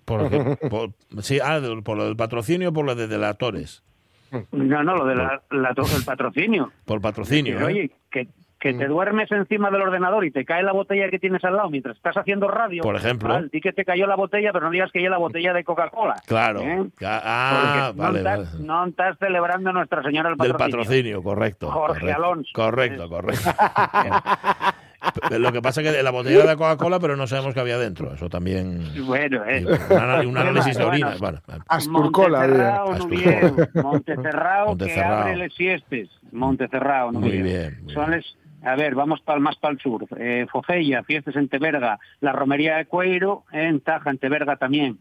[0.04, 0.90] Por, por-
[1.22, 3.82] sí, ah, de- por lo del patrocinio o por lo de delatores.
[4.50, 5.20] No, no, lo del
[6.06, 6.70] patrocinio.
[6.86, 7.54] Por patrocinio.
[7.56, 7.72] Pero, ¿eh?
[7.72, 11.44] oye, que, que te duermes encima del ordenador y te cae la botella que tienes
[11.44, 12.82] al lado mientras estás haciendo radio.
[12.82, 13.28] Por ejemplo.
[13.28, 15.64] Vale, di que te cayó la botella, pero no digas que es la botella de
[15.64, 16.14] Coca-Cola.
[16.26, 16.60] Claro.
[16.62, 16.82] ¿eh?
[17.04, 18.42] Ah, Porque vale, no, vale.
[18.42, 20.78] estás, no estás celebrando a Nuestra Señora del Del patrocinio.
[20.78, 21.70] patrocinio, correcto.
[21.70, 22.50] Jorge correcto, Alonso.
[22.54, 23.50] Correcto, correcto.
[25.30, 28.12] Lo que pasa es que la botella de Coca-Cola, pero no sabemos qué había dentro.
[28.14, 28.82] Eso también.
[29.04, 29.64] Bueno, eh.
[30.26, 31.16] Un, análisis de Bueno, orina.
[31.18, 31.62] Bueno, vale.
[31.68, 32.84] Asturcola,
[33.74, 36.08] Montecerrao, que abre les siestes.
[36.32, 37.44] Montecerrao, no Muy bien.
[37.44, 40.06] bien, muy Son les- a ver, vamos para más para el sur.
[40.16, 41.98] Eh, Fofella, fiestas en Teberga.
[42.20, 44.98] La romería de Cueiro en Taja, en Teberga también.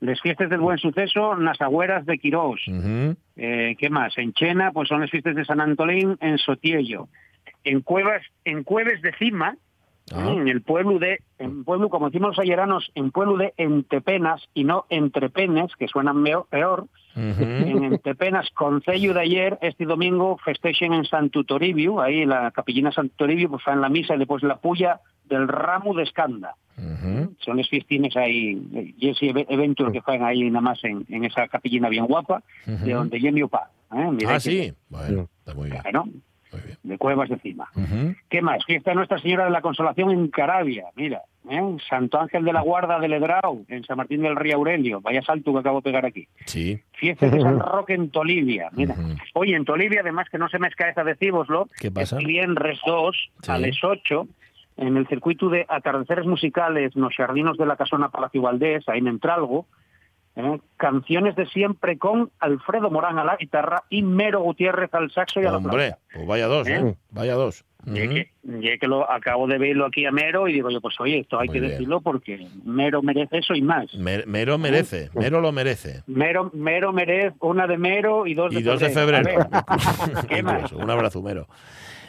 [0.00, 2.60] Les fiestas del Buen Suceso, las agüeras de Quirós.
[3.36, 4.16] Eh, ¿Qué más?
[4.18, 7.08] En Chena, pues son las fiestas de San Antolín, en Sotiello.
[7.64, 9.56] En Cuevas, en Cueves de Cima,
[10.12, 10.28] Ah.
[10.32, 14.64] en el pueblo de, en pueblo, como decimos los ayeranos, en pueblo de Entepenas y
[14.64, 17.42] no Entrepenes, que suenan peor, Ujú.
[17.44, 22.90] en Entepenas, Concello de ayer, este domingo, festejen en Santo Toribio, ahí en la capillina
[22.90, 26.56] Santo Toribio, pues fan la misa y después la puya del ramo de Escanda.
[27.38, 31.24] Son los fiestines ahí, y ese eve- evento que fan ahí nada más en, en
[31.24, 33.70] esa capillina bien guapa, de donde yo mi opa.
[33.94, 34.08] ¿eh?
[34.26, 34.72] Ah, que- sí.
[34.88, 35.82] Bueno, está muy bien.
[35.84, 36.22] Bueno, Muy bien.
[36.90, 37.68] De Cuevas de Cima.
[38.28, 38.62] ¿Qué más?
[38.66, 41.22] Fiesta de Nuestra Señora de la Consolación en Carabia, mira.
[41.48, 41.60] ¿eh?
[41.88, 45.00] Santo Ángel de la Guarda de Ledrau, en San Martín del Río Aurelio.
[45.00, 46.28] Vaya salto que acabo de pegar aquí.
[46.44, 46.78] Sí.
[46.92, 48.94] Fiesta de San Roque en Tolivia, mira.
[48.94, 49.14] Ujú.
[49.34, 52.18] Oye, en Tolivia, además que no se me escaeza decíroslo, ¿Qué pasa?
[52.18, 53.50] el viernes 2 Sí.
[53.50, 54.26] a las 8
[54.76, 59.08] en el circuito de atardeceres musicales nos Jardinos de la Casona Palacio Valdés, ahí en
[59.08, 59.66] Entralgo,
[60.36, 60.60] ¿eh?
[60.76, 65.46] Canciones de siempre con Alfredo Morán a la guitarra y Mero Gutiérrez al saxo y
[65.46, 66.76] a la Hombre, pues vaya dos, ¿eh?
[66.76, 66.94] ¿Eh?
[67.10, 67.64] Vaya dos.
[67.86, 70.68] Y es que, y es que lo acabo de verlo aquí a Mero y digo
[70.70, 71.72] yo, pues oye, esto hay Muy que bien.
[71.72, 73.94] decirlo porque Mero merece eso y más.
[73.94, 76.02] Me- Mero merece, Mero lo merece.
[76.06, 79.24] Mero, Mero merece una de Mero y dos de Y dos de febrero.
[79.30, 80.68] febrero.
[80.78, 81.48] Un abrazo, Mero.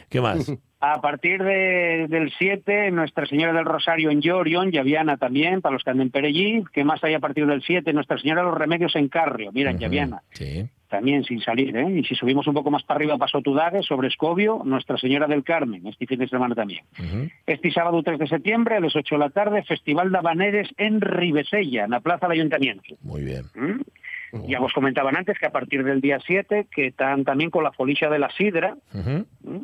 [0.10, 0.51] ¿Qué más?
[0.84, 5.84] A partir de- del 7, Nuestra Señora del Rosario en Llorion, Llaviana también, para los
[5.84, 6.63] que anden por allí.
[6.74, 7.94] ¿Qué más hay a partir del 7?
[7.94, 9.84] Nuestra Señora de los Remedios en Carrio, mira, en Ujú.
[9.84, 10.65] Llaviana, Sí.
[10.89, 11.78] también sin salir.
[11.78, 12.00] ¿eh?
[12.00, 15.44] Y si subimos un poco más para arriba, paso Tudague, sobre Escobio, Nuestra Señora del
[15.44, 16.84] Carmen, este fin de semana también.
[17.46, 21.00] Este sábado 3 de septiembre, a las 8 de la tarde, Festival de Habaneres en
[21.00, 22.96] Ribesella, en la Plaza del Ayuntamiento.
[23.04, 23.44] Muy bien.
[23.54, 23.82] ¿Mm?
[24.48, 27.72] Ya vos comentaban antes que a partir del día 7, que están también con la
[27.74, 28.76] folicia de la sidra.
[28.94, 29.58] ¿Mm?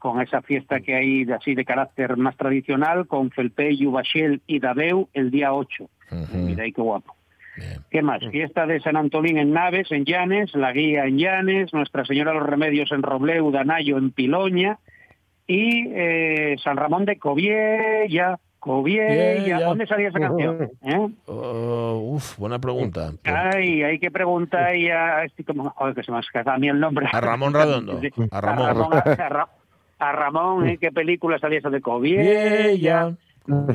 [0.00, 4.58] Con esa fiesta que hay de, así de carácter más tradicional, con Felpeyu, Bachel y
[4.58, 5.84] Dadeu el día 8.
[6.10, 6.36] Ujú.
[6.38, 7.14] Mira ahí qué guapo.
[7.56, 7.80] Bien.
[7.90, 8.20] ¿Qué más?
[8.30, 12.38] Fiesta de San Antolín en Naves, en Llanes, la Guía en Llanes, Nuestra Señora de
[12.40, 14.78] los Remedios en Robleu, Danayo en Piloña
[15.46, 18.38] y eh, San Ramón de Coviella.
[18.60, 19.42] Coviella.
[19.42, 19.60] Viella.
[19.66, 20.68] ¿Dónde salía esa canción?
[20.82, 21.08] ¿Eh?
[21.26, 23.10] Oh, uf, buena pregunta.
[23.24, 26.58] Ay, hay que preguntar ahí a este, como, joder, que se me ha escapado a
[26.58, 27.06] mí el nombre.
[27.10, 27.98] A Ramón Redondo.
[28.30, 28.64] A Ramón.
[28.68, 29.48] A Ramón, a Ra-
[30.00, 30.78] a Ramón, ¿eh?
[30.78, 32.66] ¿qué película salía esa de Coviella?
[32.68, 33.14] Viella.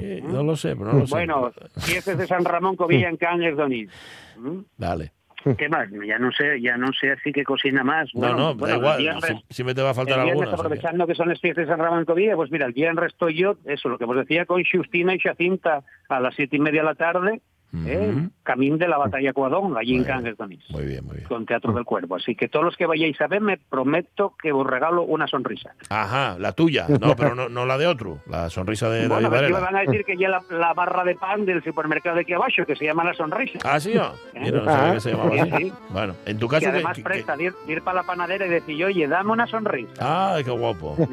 [0.02, 1.14] Eh, No lo sé, pero no lo sé.
[1.16, 3.90] Bueno, fiestas de San Ramón, Covilla en Cannes, Donís.
[4.38, 4.60] ¿Mm?
[4.78, 5.12] Dale.
[5.58, 5.88] ¿Qué más?
[6.08, 8.10] Ya no sé, ya no sé así que cocina más.
[8.16, 8.98] No, Bueno, no, bueno, da el igual.
[9.22, 10.38] viernes- si- Siempre te va a faltar alguna.
[10.38, 12.66] o sea que- aprovechando que son las fiestas de San Ramón en Covilla, pues mira,
[12.66, 16.34] el viernes estoy yo, eso, lo que os decía, con Justina y Jacinta a las
[16.36, 17.42] siete y media de la tarde,
[17.86, 18.30] ¿eh?
[18.44, 20.08] Camín de la batalla Cuadón, allí en Muy.
[20.08, 20.64] Cannes, Donís.
[20.70, 21.28] Muy bien, muy bien.
[21.28, 22.16] con Teatro del Cuervo.
[22.16, 25.74] Así que todos los que vayáis a ver, me prometo que os regalo una sonrisa.
[25.90, 26.86] Ajá, la tuya.
[27.00, 28.20] No, pero no, no la de otro.
[28.28, 31.16] La sonrisa de bueno, David me van a decir que ya la, la barra de
[31.16, 33.60] pan del supermercado de aquí abajo, que se llama La Sonrisa.
[33.64, 34.12] Ah, sí, ¿no?
[34.34, 35.64] Mira, no sabía que se llamaba Sí, así.
[35.64, 35.74] sí.
[35.90, 36.70] Bueno, en tu que caso.
[36.70, 40.36] además que- que- presta de ir, para la panadera y decir, oye, dame una sonrisa.
[40.36, 40.96] Ay, qué guapo.
[40.98, 41.06] Sí.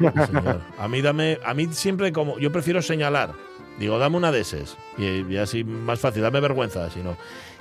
[0.79, 3.31] A mí dame, a mí siempre como, yo prefiero señalar.
[3.79, 4.77] Digo, dame una de esas.
[4.97, 7.15] Y, y así más fácil, dame vergüenza, si no.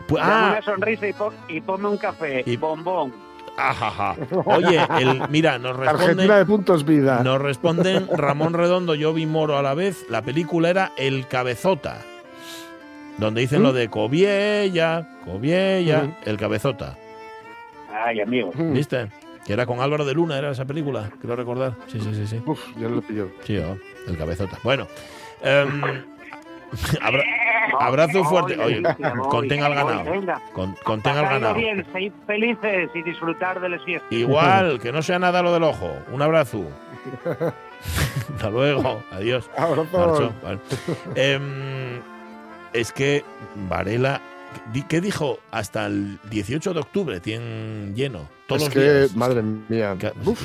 [0.09, 3.12] Pues, Dame ah, una sonrisa y, pon- y ponme un café, Y- bombón.
[3.57, 4.16] ajaja.
[4.46, 7.22] Oye, el, mira, nos Argentina responden, de puntos vida.
[7.22, 10.05] nos responden Ramón Redondo, yo vi Moro a la vez.
[10.11, 12.03] La película era El Cabezota.
[13.18, 13.62] Donde dicen ¿Mm?
[13.64, 16.14] lo de Coviella, Coviella, Ujú.
[16.25, 16.96] El Cabezota.
[17.94, 18.51] Ay, amigo.
[18.55, 18.72] Mm.
[18.72, 19.09] ¿Viste?
[19.46, 21.75] Que era con Álvaro de Luna, era esa película, quiero recordar.
[21.88, 22.42] Sí, sí, sí, sí.
[22.46, 23.29] Uf, ya no lo pillo.
[23.44, 23.77] Sí, oh,
[24.09, 24.57] el cabezota.
[24.62, 24.87] Bueno,
[25.42, 25.83] em,
[27.02, 27.24] abra-
[27.81, 28.59] abrazo fuerte.
[28.59, 28.83] Oye,
[29.31, 30.05] contenga al ganado.
[30.52, 31.55] Con- contenga al ganado.
[31.55, 34.11] bien, sed felices y disfrutar de las fiestas.
[34.12, 35.96] Igual, que no sea nada lo del ojo.
[36.12, 36.64] Un abrazo.
[38.35, 39.02] Hasta luego.
[39.11, 39.50] Adiós.
[39.57, 40.33] Abrazo.
[40.42, 40.59] Vale.
[41.14, 42.00] Em,
[42.72, 43.24] es que
[43.68, 44.20] Varela.
[44.88, 45.38] ¿Qué dijo?
[45.50, 48.28] Hasta el 18 de octubre tienen lleno.
[48.46, 49.16] Todos es los que, días.
[49.16, 49.96] madre mía.
[50.26, 50.42] Uf,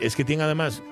[0.00, 0.82] es que tiene además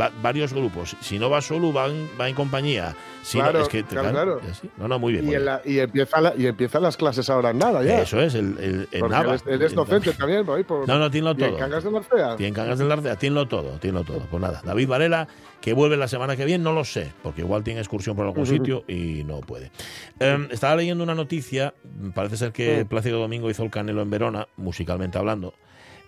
[0.00, 0.96] va- varios grupos.
[1.00, 2.94] Si no va solo, va en, va en compañía.
[3.22, 4.40] Si no, Claro, es que, claro.
[4.76, 5.24] No, no, muy bien.
[5.24, 5.46] y, muy en bien.
[5.46, 8.02] la- y, empieza la- y empiezan las clases ahora en nada ya.
[8.02, 11.56] Eso es, el, el, eres, eres docente también, por, No, no, tiene y en todo.
[11.56, 12.36] Cangas de Narcea.
[12.36, 14.20] Tienen Cangas del Arte, tienlo todo, tienlo todo.
[14.30, 15.26] Pues nada, David Varela,
[15.60, 18.46] que vuelve la semana que viene, no lo sé, porque igual tiene excursión por algún
[18.46, 19.72] sitio y no puede.
[20.20, 21.74] Em, estaba leyendo una noticia,
[22.14, 22.84] parece ser que.
[22.88, 25.54] Plácido Domingo hizo el Canelo en Verona, musicalmente hablando.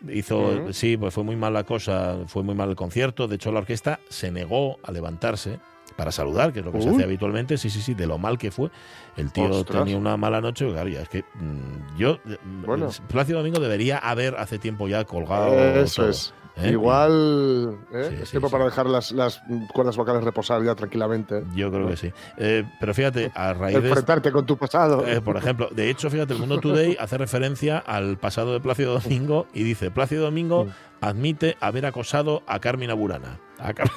[0.08, 3.26] Hizo, sí, pues fue muy mal la cosa, fue muy mal el concierto.
[3.26, 5.58] De hecho, la orquesta se negó a levantarse
[5.96, 7.58] para saludar, que es lo que se hace habitualmente.
[7.58, 8.70] Sí, sí, sí, de lo mal que fue.
[9.16, 9.82] El tío Ostras.
[9.82, 12.90] tenía una mala noche, claro, ya es que mm, yo, mm, Bueno.
[13.08, 15.52] Plácido Domingo debería haber hace tiempo ya colgado.
[15.54, 16.34] Eso todo, es.
[16.60, 16.70] ¿Eh?
[16.70, 18.06] Igual ¿eh?
[18.10, 18.52] Sí, es sí, tiempo sí.
[18.52, 19.40] para dejar las, las
[19.72, 21.44] cuerdas vocales reposar ya tranquilamente.
[21.54, 22.12] Yo creo que sí.
[22.36, 23.88] Eh, pero fíjate, a raíz de.
[23.88, 25.04] Enfrentarte con tu pasado.
[25.24, 29.46] por ejemplo, de hecho, fíjate, el Mundo Today hace referencia al pasado de Plácido Domingo
[29.52, 30.66] y dice: Plácido Domingo
[31.00, 33.38] admite haber acosado a Carmina Burana.
[33.58, 33.90] A Car-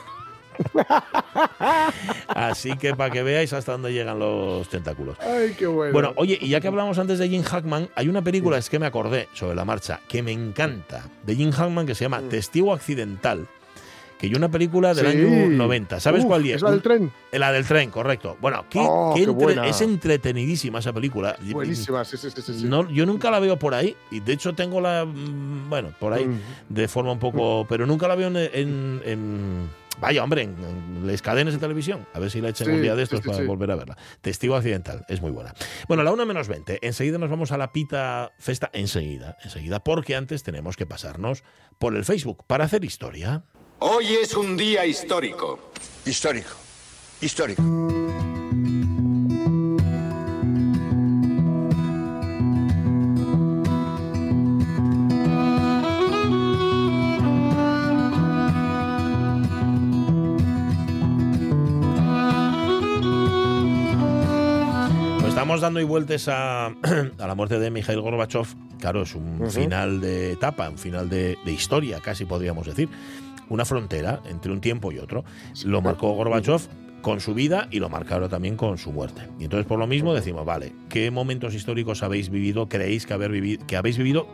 [2.28, 5.18] Así que para que veáis hasta dónde llegan los tentáculos.
[5.20, 5.94] Ay, qué bueno.
[5.94, 8.80] Bueno, oye, y ya que hablamos antes de Jim Hackman, hay una película, es que
[8.80, 12.30] me acordé sobre la marcha, que me encanta, de Jim Hackman, que se llama Mm.
[12.30, 13.48] Testigo Accidental,
[14.20, 15.18] que hay una película del Sí.
[15.18, 16.00] año 90.
[16.00, 16.58] ¿Sabes Uf, cuál es?
[16.58, 17.12] ¿Es la del tren?
[17.32, 18.38] La del tren, correcto.
[18.40, 19.68] Bueno, qué, Oh, qué qué entre- buena.
[19.68, 21.36] es entretenidísima esa película.
[21.52, 22.42] Buenísima, sí, sí, sí.
[22.42, 22.66] sí.
[22.66, 25.06] No, yo nunca la veo por ahí, y de hecho tengo la.
[25.06, 26.40] mm, Bueno, por ahí, Mm.
[26.70, 27.66] de forma un poco.
[27.68, 28.38] Pero nunca la veo en.
[28.38, 32.08] en- en- vaya, hombre, en, en las cadenas de televisión.
[32.14, 33.46] A ver si la echen Sí, un día de estos sí, para sí.
[33.46, 33.98] volver a verla.
[34.22, 35.54] Testigo accidental, es muy buena.
[35.88, 36.80] Bueno, la 1 menos 20.
[36.82, 38.70] Enseguida nos vamos a la pita festa.
[38.74, 41.44] Enseguida, enseguida, porque antes tenemos que pasarnos
[41.80, 43.44] por el Facebook para hacer historia.
[43.80, 45.72] Hoy es un día histórico.
[46.06, 46.50] Histórico.
[47.22, 47.62] Histórico.
[65.52, 66.68] Seguimos dando y vueltas a,
[67.20, 68.48] a la muerte de Mikhail Gorbachev.
[68.80, 72.88] Claro, es un final de etapa, un final de, de historia, casi podríamos decir.
[73.50, 75.26] Una frontera entre un tiempo y otro.
[75.66, 76.62] Lo marcó Gorbachev
[77.02, 79.24] con su vida y lo marcaron también con su muerte.
[79.40, 83.32] Y entonces por lo mismo decimos, vale, ¿qué momentos históricos habéis vivido, creéis que, haber
[83.32, 84.28] vivido, que habéis vivido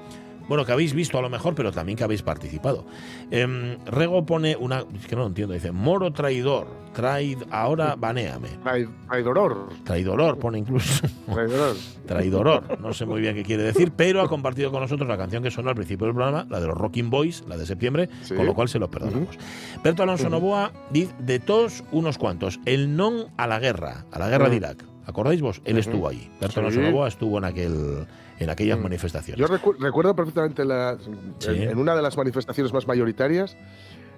[0.48, 2.86] bueno, que habéis visto a lo mejor, pero también que habéis participado.
[3.32, 4.80] Em, Rego pone una.
[5.00, 5.54] Es que no lo entiendo.
[5.54, 6.68] Dice: Moro traidor.
[6.98, 8.48] Traid, ahora banéame.
[8.64, 9.70] Trai- Traidoror.
[9.84, 11.06] Traidoror, pone incluso.
[11.32, 11.76] Traidoror.
[12.08, 12.80] Traidoror.
[12.82, 15.52] No sé muy bien qué quiere decir, pero ha compartido con nosotros la canción que
[15.52, 18.34] sonó al principio del programa, la de los Rocking Boys, la de septiembre, Sí.
[18.34, 19.38] con lo cual se lo perdonamos.
[19.84, 22.60] Berto Alonso Novoa dice: de todos unos cuantos.
[22.66, 24.84] El non a la guerra, a la guerra de Irak.
[25.06, 25.62] ¿Acordáis vos?
[25.66, 26.32] Él estuvo ahí.
[26.42, 26.60] Berto Sí.
[26.62, 28.08] Alonso Novoa estuvo en, aquel,
[28.39, 28.84] en aquellas Mm.
[28.84, 29.39] manifestaciones.
[29.39, 30.97] Yo recu- recuerdo perfectamente la-
[31.39, 31.50] Sí.
[31.50, 33.58] en, en una de las manifestaciones más mayoritarias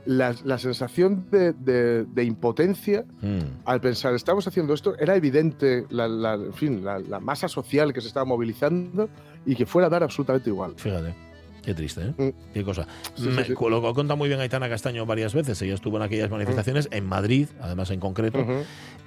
[0.06, 3.40] la, la sensación de, de- de impotencia Mm.
[3.66, 7.92] al pensar, estamos haciendo esto, era evidente la, la- en fin, la, la masa social
[7.94, 9.10] que se estaba movilizando
[9.46, 10.74] y que fuera a dar absolutamente igual.
[10.78, 11.14] Fíjate.
[11.64, 12.14] Qué triste, ¿eh?
[12.18, 12.54] Mm.
[12.54, 12.88] Qué cosa.
[13.16, 13.54] Sí, sí, sí.
[13.60, 15.62] Lo lo cuenta muy bien Aitana Castaño varias veces.
[15.62, 18.46] Ella estuvo en aquellas manifestaciones en Madrid, además en concreto.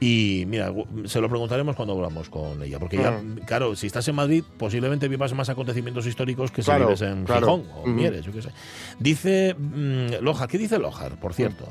[0.01, 0.73] Y mira,
[1.07, 2.79] se lo preguntaremos cuando hablamos con ella.
[2.79, 3.41] Porque ya, Mm.
[3.47, 7.25] claro, si estás en Madrid, posiblemente vivas más acontecimientos históricos que si Claro, vives en
[7.25, 7.47] claro.
[7.47, 7.91] Gijón o Ujú.
[7.91, 8.51] Mieres, yo qué sé.
[8.99, 11.67] Dice mm, Loja, ¿qué dice Lojar, por cierto?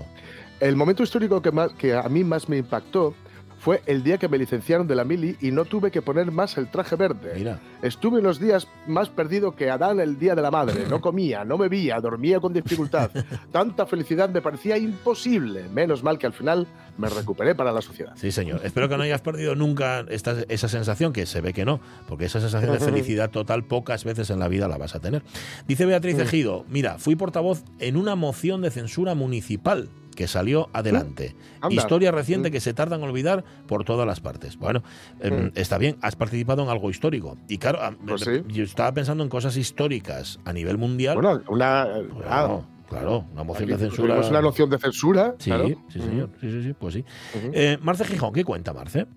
[0.59, 3.13] El momento histórico que, más, que a mí más me impactó
[3.61, 6.57] fue el día que me licenciaron de la mili y no tuve que poner más
[6.57, 7.33] el traje verde.
[7.35, 10.85] Mira, Estuve los días más perdido que Adán el día de la madre.
[10.89, 13.11] No comía, no bebía, dormía con dificultad.
[13.51, 15.69] Tanta felicidad me parecía imposible.
[15.71, 16.65] Menos mal que al final
[16.97, 18.13] me recuperé para la sociedad.
[18.15, 18.61] sí, señor.
[18.63, 22.25] Espero que no hayas perdido nunca esta, esa sensación, que se ve que no, porque
[22.25, 25.21] esa sensación de felicidad total pocas veces en la vida la vas a tener.
[25.67, 31.35] Dice Beatriz Ejido, mira, fui portavoz en una moción de censura municipal que salió adelante.
[31.69, 34.57] Historia reciente que se tarda en olvidar por todas las partes.
[34.57, 34.83] Bueno,
[35.19, 37.37] em, está bien, has participado en algo histórico.
[37.47, 38.43] Y claro, a- Pues sí.
[38.47, 41.15] yo estaba pensando en cosas históricas a nivel mundial.
[41.21, 41.85] Bueno, una.
[41.85, 44.07] Bueno, ah, claro, una moción aquí de censura.
[44.15, 45.35] tuvimos una noción de censura.
[45.39, 45.67] Sí, claro.
[45.89, 46.29] sí, señor.
[46.41, 47.05] Sí, sí, sí, pues sí.
[47.53, 49.07] Eh, Marce Gijón, ¿qué cuenta, Marce?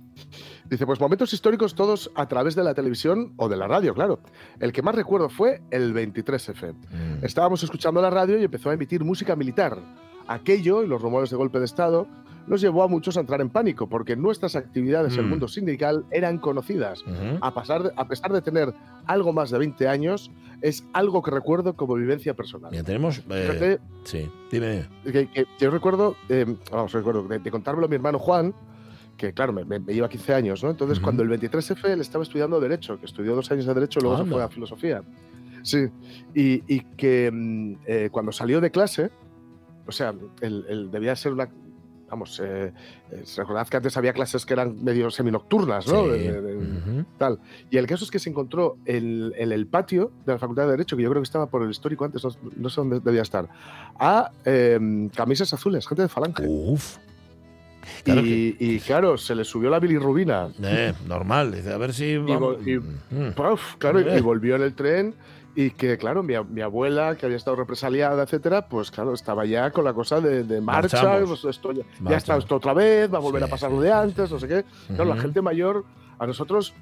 [0.71, 4.21] Dice, pues momentos históricos todos a través de la televisión o de la radio, claro.
[4.61, 6.73] El que más recuerdo fue el 23F.
[6.73, 7.25] Mm.
[7.25, 9.77] Estábamos escuchando la radio y empezó a emitir música militar.
[10.29, 12.07] Aquello y los rumores de golpe de Estado
[12.47, 15.31] nos llevó a muchos a entrar en pánico, porque nuestras actividades en el Mm.
[15.31, 17.01] mundo sindical eran conocidas.
[17.03, 17.39] Ujú.
[17.41, 18.75] A, pasar de- a pesar de tener
[19.07, 22.71] algo más de 20 años, es algo que recuerdo como vivencia personal.
[22.71, 23.19] Mira, tenemos.
[23.19, 24.87] eh, Fíjate sí, dime.
[25.05, 28.55] que, que yo recuerdo, eh, vamos, recuerdo de, de contármelo a mi hermano Juan,
[29.17, 30.69] que claro, me, me- lleva 15 años, ¿no?
[30.71, 31.05] Entonces, Ujú.
[31.05, 34.25] cuando el 23F él estaba estudiando Derecho, que estudió dos años de Derecho luego se
[34.31, 35.03] fue a Filosofía.
[35.63, 35.87] Sí,
[36.35, 39.11] y, y que mm, eh, cuando salió de clase,
[39.87, 41.49] o sea, él, él debía ser una.
[42.11, 42.73] Vamos, eh,
[43.11, 46.05] eh, recordad que antes había clases que eran medio seminocturnas, ¿no?
[46.05, 46.11] Sí.
[46.11, 47.05] De- de- de- Ujú.
[47.19, 47.41] tal.
[47.71, 50.73] Y el caso es que se encontró en, en el patio de la Facultad de
[50.73, 53.23] Derecho, que yo creo que estaba por el histórico antes, no, no sé dónde debía
[53.23, 53.49] estar,
[53.99, 56.45] a eh, camisas azules, gente de falange.
[56.47, 56.99] Uf.
[58.05, 60.49] Claro y, y claro, se le subió la bilirrubina.
[60.63, 61.55] Eh, normal.
[61.73, 62.17] A ver si.
[62.17, 63.33] vamos- y- Mm.
[63.35, 64.19] Puf, claro, y, Eh.
[64.19, 65.15] y volvió en el tren.
[65.57, 69.71] Y que, claro, mi, mi abuela, que había estado represaliada, etcétera, pues claro, estaba ya
[69.71, 73.19] con la cosa de, de marcha, pues, esto ya, ya está esto otra vez, va
[73.19, 74.65] a volver Sí, a pasar lo de antes, no sé qué.
[74.89, 75.23] Claro, la Ujú.
[75.23, 75.85] gente mayor,
[76.19, 76.75] a nosotros,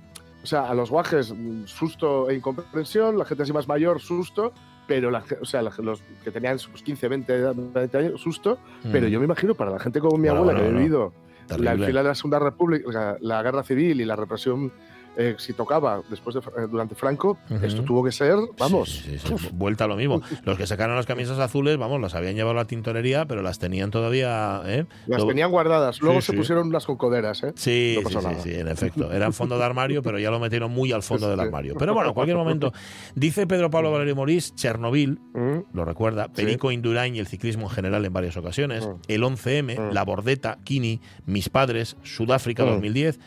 [0.42, 4.52] o sea, a los guajes, mm, susto e incomprensión, la gente así más mayor, susto,
[4.86, 8.58] pero la, o sea, la- los que tenían sus 15, 20, 20 años, susto,
[8.90, 9.10] pero Mm.
[9.10, 11.12] yo me imagino para la gente como mi Bueno, abuela, bueno, que ha vivido
[11.58, 14.72] la, al final de la Segunda República, la, la guerra civil y la represión,
[15.16, 19.34] eh, si tocaba después de, eh, durante Franco, esto tuvo que ser, vamos, Sí, sí,
[19.38, 20.22] sí, Vuelta a lo mismo.
[20.44, 23.58] Los que sacaron las camisas azules, vamos, las habían llevado a la tintorería, pero las
[23.58, 24.62] tenían todavía.
[24.66, 24.86] ¿eh?
[25.06, 26.00] las tenían guardadas.
[26.00, 27.52] Luego se pusieron unas con coderas, ¿eh?
[27.56, 28.42] Sí, No sí, pasó sí, nada.
[28.42, 29.12] sí, en efecto.
[29.12, 31.74] Era en fondo de armario, pero ya lo metieron muy al fondo del armario.
[31.78, 32.72] Pero bueno, en cualquier momento.
[33.14, 37.70] Dice Pedro Pablo Valerio Morís, Chernobyl, Mm, lo recuerda, Perico Indurain y el ciclismo en
[37.70, 38.92] general en varias ocasiones, Mm.
[39.08, 39.92] el 11M, Mm.
[39.92, 42.68] la Bordeta, Kini, Mis Padres, Sudáfrica Mm.
[42.68, 43.18] 2010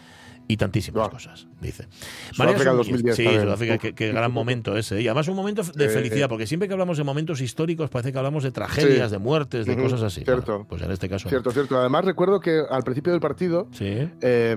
[0.47, 1.87] y tantísimas cosas, dice.
[2.31, 3.23] Sudáfrica Muñiz, 2010 Sí.
[3.25, 5.01] Sudáfrica, qué, gran momento ese.
[5.01, 6.29] Y además un momento de Eh, felicidad, eh.
[6.29, 9.13] porque siempre que hablamos de momentos históricos parece que hablamos de tragedias, Sí.
[9.13, 10.23] de muertes, de cosas así.
[10.23, 10.51] cierto.
[10.51, 11.29] Bueno, pues en este caso.
[11.29, 11.79] Cierto, cierto.
[11.79, 13.85] Además, recuerdo que al principio del partido, Sí.
[14.21, 14.51] eh,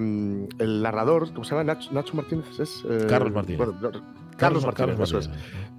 [0.59, 1.65] el narrador, ¿cómo se llama?
[1.65, 2.47] Nacho, Nacho Martínez.
[2.59, 3.59] Es, eh, Carlos Martínez.
[3.59, 3.91] bueno, no,
[4.37, 5.31] Carlos, Martínez, es.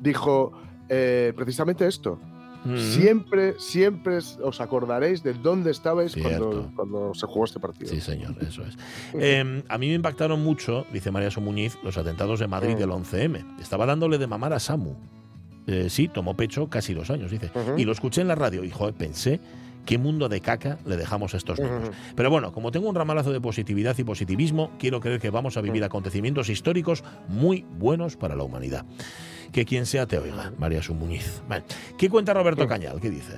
[0.01, 0.51] Dijo
[0.89, 2.19] eh, precisamente esto.
[2.65, 2.77] Mm.
[2.77, 7.89] Siempre, siempre os acordaréis de dónde estabais cuando, cuando se jugó este partido.
[7.89, 8.75] Sí, señor, eso es.
[9.13, 12.79] Eh, a mí me impactaron mucho, dice María Somuñiz, los atentados de Madrid Mm.
[12.79, 13.45] del 11M.
[13.61, 14.95] Estaba dándole de mamar a Samu.
[15.67, 17.51] Eh, sí, tomó pecho casi dos años, dice.
[17.77, 19.39] Y lo escuché en la radio y, joder, pensé
[19.89, 21.89] ¿Qué mundo de caca le dejamos a estos niños?
[22.15, 25.61] Pero bueno, como tengo un ramalazo de positividad y positivismo, quiero creer que vamos a
[25.61, 28.85] vivir acontecimientos históricos muy buenos para la humanidad.
[29.51, 31.41] Que quien sea te oiga, María Sumuñiz.
[31.49, 31.63] Vale.
[31.97, 33.01] ¿Qué cuenta Roberto Cañal?
[33.01, 33.33] ¿Qué dice?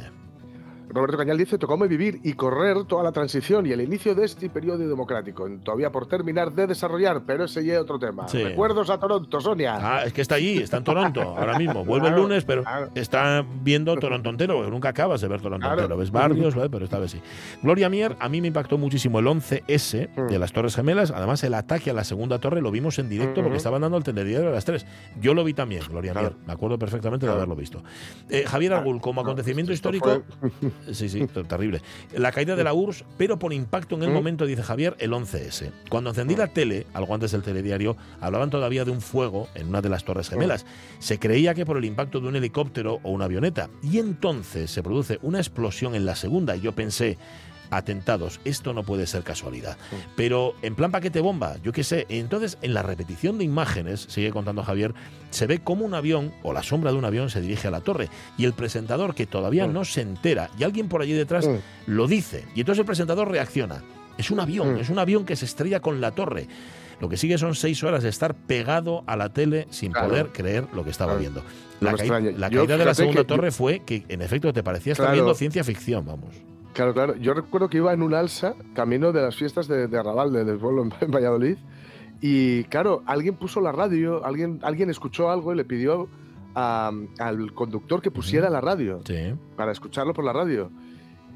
[0.94, 4.50] Roberto Cañal dice, tocóme vivir y correr toda la transición y el inicio de este
[4.50, 5.48] periodo democrático.
[5.64, 8.28] Todavía por terminar de desarrollar, pero ese ya es otro tema.
[8.28, 8.44] Sí.
[8.44, 9.78] Recuerdos a Toronto, Sonia.
[9.82, 11.84] Ah, es que está allí, está en Toronto ahora mismo.
[11.92, 12.90] Vuelve el lunes, pero claro.
[12.96, 14.56] está viendo Toronto entero.
[14.56, 15.82] porque Nunca acabas de ver Toronto Claro.
[15.82, 15.98] entero.
[15.98, 16.70] Ves barrios, ¿vale?
[16.70, 17.22] pero esta vez sí.
[17.62, 21.12] Gloria Mier, a mí me impactó muchísimo el 11S de las Torres Gemelas.
[21.12, 23.58] Además, el ataque a la segunda torre lo vimos en directo porque Ujú.
[23.58, 24.86] estaban dando el telediario a las 3.
[25.22, 26.14] Yo lo vi también, Gloria.
[26.14, 26.34] Mier.
[26.46, 27.84] Me acuerdo perfectamente de haberlo visto.
[28.30, 30.22] Eh, Javier Argul, como acontecimiento histórico.
[30.94, 31.82] Sí, sí, t- terrible.
[32.18, 34.14] La caída de la URSS, pero por impacto en el Mm.
[34.14, 35.72] momento, dice Javier, el 11S.
[35.90, 39.82] Cuando encendí la tele, algo antes del telediario, hablaban todavía de un fuego en una
[39.82, 40.66] de las Torres Gemelas.
[41.00, 43.70] Se creía que por el impacto de un helicóptero o una avioneta.
[43.84, 47.18] Y entonces se produce una explosión en la segunda y yo pensé,
[47.72, 49.78] atentados, esto no puede ser casualidad.
[50.16, 52.06] Pero en plan paquete bomba, yo qué sé.
[52.10, 54.94] Entonces, en la repetición de imágenes, sigue contando Javier,
[55.32, 57.82] se ve como un avión o la sombra de un avión se dirige a la
[57.82, 59.74] torre y el presentador que todavía Mm.
[59.74, 61.56] no se entera y alguien por allí detrás Mm.
[61.88, 63.82] lo dice y entonces el presentador reacciona.
[64.18, 64.78] Es un avión, Mm.
[64.80, 66.48] es un avión que se estrella con la torre.
[67.00, 70.10] Lo que sigue son seis horas de estar pegado a la tele sin Claro.
[70.10, 71.20] poder creer lo que estaba Claro.
[71.22, 71.44] viendo.
[71.80, 75.16] La, caída de la segunda yo- torre fue que, en efecto, te parecía estar Claro.
[75.16, 76.36] viendo ciencia ficción, vamos.
[76.74, 77.16] Claro, claro.
[77.18, 80.46] Yo recuerdo que iba en un alza, camino de las fiestas de, de Arrabal, de-
[80.46, 81.58] del pueblo en, en Valladolid,
[82.22, 86.08] y claro, alguien puso la radio, alguien, alguien escuchó algo y le pidió
[86.56, 89.34] a- al conductor que pusiera la radio, Sí.
[89.58, 90.70] para escucharlo por la radio.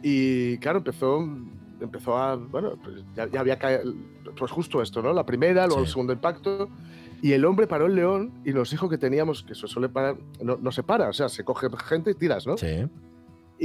[0.04, 1.19] Y claro, empezó,
[1.82, 3.93] empezó a, bueno, pues ya, ya había caído,
[4.38, 5.12] pues justo esto, ¿no?
[5.13, 5.86] La primera, luego Sí.
[5.86, 6.69] el segundo impacto.
[7.21, 10.17] Y el hombre paró el león y nos dijo que teníamos, que eso suele parar,
[10.43, 12.56] no, no se para, o sea, se coge gente y tiras, ¿no?
[12.58, 12.88] Sí.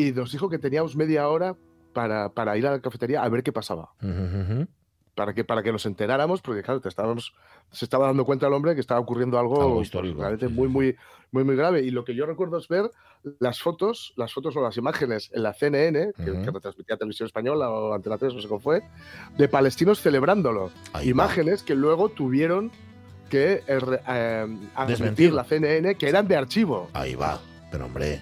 [0.09, 1.57] Y nos dijo que teníamos media hora
[1.93, 3.91] para, para ir a la cafetería a ver qué pasaba.
[4.03, 4.11] Ujú,
[4.55, 4.67] ujú.
[5.15, 7.35] Para que, para que nos enteráramos, porque claro, te estábamos,
[7.73, 10.97] se estaba dando cuenta el hombre que estaba ocurriendo algo, Algo histórico, realmente muy, muy,
[11.33, 11.83] muy, muy grave.
[11.83, 12.91] Y lo que yo recuerdo es ver
[13.39, 16.43] las fotos, las fotos o las imágenes en la CNN, que, Ujú.
[16.45, 18.83] que retransmitía Televisión Española o Antena 3, no sé cómo fue,
[19.37, 20.71] de palestinos celebrándolo.
[20.93, 21.25] Ahí va.
[21.25, 22.71] Imágenes que luego tuvieron
[23.29, 26.89] que eh, eh, admitir la CNN, que eran de archivo.
[26.95, 27.41] Ahí va.
[27.71, 28.21] Pero hombre,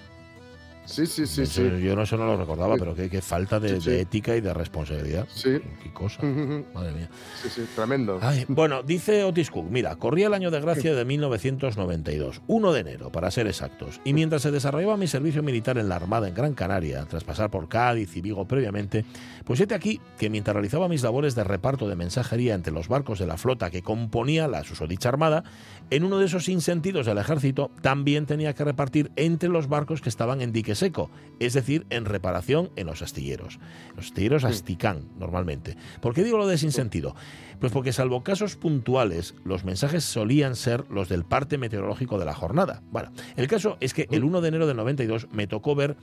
[0.89, 1.81] Sí, sí, sí, eso sí.
[1.83, 2.79] yo no, eso no lo recordaba, Sí.
[2.79, 3.89] pero qué, qué falta de, Sí, sí.
[3.91, 5.27] de ética y de responsabilidad.
[5.33, 5.59] Sí.
[5.83, 6.23] Qué cosa.
[6.23, 7.09] Madre mía.
[7.43, 8.19] Sí, sí, tremendo.
[8.21, 12.79] Ay, bueno, dice Otis Cook, mira, corría el año de gracia de 1992, 1 de
[12.79, 16.33] enero, para ser exactos, y mientras se desarrollaba mi servicio militar en la Armada en
[16.33, 19.05] Gran Canaria, tras pasar por Cádiz y Vigo previamente,
[19.45, 23.19] pues este aquí que mientras realizaba mis labores de reparto de mensajería entre los barcos
[23.19, 25.43] de la flota que componía la susodicha Armada,
[25.91, 30.09] en uno de esos sinsentidos del ejército también tenía que repartir entre los barcos que
[30.09, 33.59] estaban en dique seco, es decir, en reparación en los astilleros.
[33.95, 35.77] Los astilleros asticán, normalmente.
[36.01, 37.15] ¿Por qué digo lo de sinsentido?
[37.59, 42.33] Pues porque salvo casos puntuales, los mensajes solían ser los del parte meteorológico de la
[42.33, 42.81] jornada.
[42.91, 45.97] Bueno, el caso es que el 1 de enero del 92 me tocó ver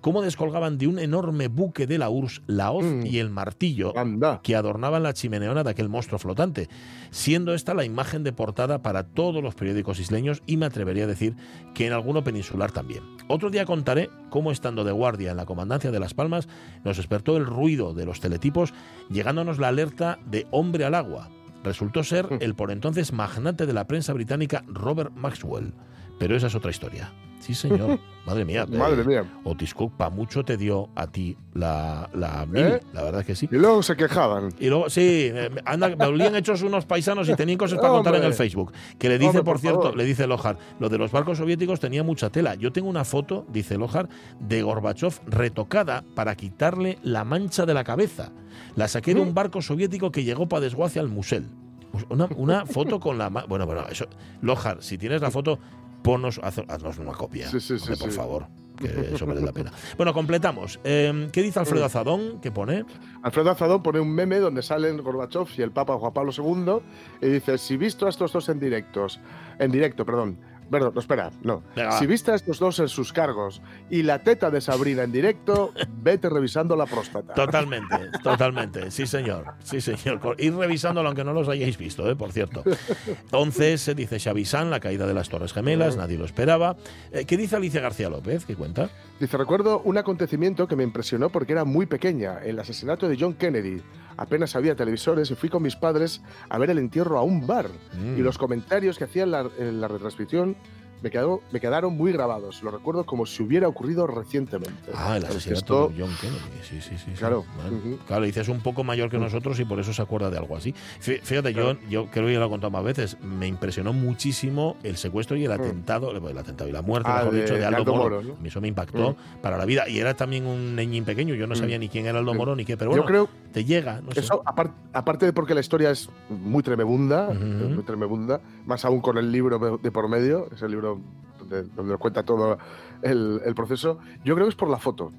[0.00, 3.06] cómo descolgaban de un enorme buque de la URSS la hoz Mm.
[3.06, 4.40] y el martillo Anda.
[4.42, 6.68] que adornaban la chimeneona de aquel monstruo flotante,
[7.10, 11.08] siendo esta la imagen de portada para todos los periódicos isleños y me atrevería a
[11.08, 11.34] decir
[11.74, 13.02] que en alguno peninsular también.
[13.28, 16.48] Otro día contaré cómo estando de guardia en la comandancia de Las Palmas
[16.84, 18.72] nos despertó el ruido de los teletipos
[19.10, 21.28] llegándonos la alerta de hombre al agua.
[21.62, 25.74] Resultó ser el por entonces magnate de la prensa británica Robert Maxwell.
[26.18, 27.12] Pero esa es otra historia.
[27.40, 27.98] Sí, señor.
[28.26, 28.66] Madre mía.
[28.66, 29.24] Madre eh, mía.
[29.44, 32.80] Otis Cook, pa' mucho te dio a ti la, la mil, ¿Eh?
[32.92, 33.48] la verdad que sí.
[33.50, 34.50] Y luego se quejaban.
[34.60, 35.32] Y luego, sí,
[35.64, 38.72] anda, me olían hechos unos paisanos y tenían cosas para contar en el Facebook.
[38.98, 41.80] Que le dice, Hombre, por, por cierto, le dice Lojar, lo de los barcos soviéticos
[41.80, 42.54] tenía mucha tela.
[42.56, 47.84] Yo tengo una foto, dice Lojar, de Gorbachev retocada para quitarle la mancha de la
[47.84, 48.30] cabeza.
[48.76, 49.16] La saqué Mm.
[49.16, 51.46] de un barco soviético que llegó para desguace al Musel.
[51.90, 53.28] Pues Una, una foto con la...
[53.30, 54.06] Bueno, bueno, eso...
[54.42, 55.58] Lojar, si tienes la foto,
[56.02, 57.48] ponnos, haz- haznos una copia.
[57.48, 58.46] Sí, sí, sí, por favor,
[58.78, 59.72] que eso merece la pena.
[59.96, 60.80] Bueno, completamos.
[60.84, 61.58] Eh, ¿Qué dice.
[61.58, 62.40] Alfredo Azadón?
[62.40, 62.84] ¿Qué pone?
[63.22, 66.80] Alfredo Azadón pone un meme donde salen Gorbachev y el Papa Juan Pablo II
[67.26, 69.20] y dice, si visto a estos dos en directos,
[69.58, 70.38] en directo, perdón,
[70.70, 71.62] perdón, no, espera, no.
[71.74, 71.98] Venga.
[71.98, 73.60] Si viste a estos dos en sus cargos
[73.90, 77.34] y la teta de Sabrina en directo, vete revisando la próstata.
[77.34, 78.90] Totalmente, totalmente.
[78.90, 79.54] Sí, señor.
[79.62, 80.36] Sí, señor.
[80.38, 82.16] Ir revisándolo aunque no los hayáis visto, ¿eh?
[82.16, 82.62] por cierto.
[83.32, 86.76] 11 se dice Xavi San, la caída de las Torres Gemelas, nadie lo esperaba.
[87.12, 88.44] Eh, ¿Qué dice Alicia García López?
[88.44, 88.90] ¿Qué cuenta?
[89.18, 93.34] Dice, recuerdo un acontecimiento que me impresionó porque era muy pequeña, el asesinato de John
[93.34, 93.82] Kennedy.
[94.20, 97.70] Apenas había televisores y fui con mis padres a ver el entierro a un bar.
[97.94, 98.18] Mm.
[98.18, 100.56] Y los comentarios que hacían la, en la retransmisión
[101.02, 102.62] me, quedó, me quedaron muy grabados.
[102.62, 104.90] Lo recuerdo como si hubiera ocurrido recientemente.
[104.94, 106.40] Ah, que asesinato esto- de John Kennedy.
[106.62, 107.04] Sí, sí, sí.
[107.06, 107.12] sí.
[107.18, 107.44] Claro.
[107.56, 107.98] Bueno, Ujú.
[108.06, 109.22] Claro, dices un poco mayor que Mm.
[109.22, 110.74] nosotros y por eso se acuerda de algo así.
[111.00, 113.16] Fí- Fíjate, yo, yo creo que ya lo he contado más veces.
[113.22, 117.12] Me impresionó muchísimo el secuestro y el atentado, el atentado y la muerte, Mm.
[117.12, 118.16] Ah, mejor de- dicho, de Aldo, Aldo Moro.
[118.22, 118.46] Moro, ¿no?
[118.46, 119.88] Eso me impactó para la vida.
[119.88, 121.34] Y era también un neñín pequeño.
[121.34, 122.36] Yo no sabía ni quién era Aldo Mm.
[122.36, 124.00] Moro ni qué, pero Yo bueno, creo te llega.
[124.00, 124.20] No sé.
[124.20, 129.18] Eso, apar- aparte de porque la historia es muy tremebunda, muy tremebunda, más aún con
[129.18, 131.00] el libro de, por medio, es el libro
[131.38, 132.58] donde, donde cuenta todo
[133.02, 135.10] el, el proceso, yo creo que es por la foto.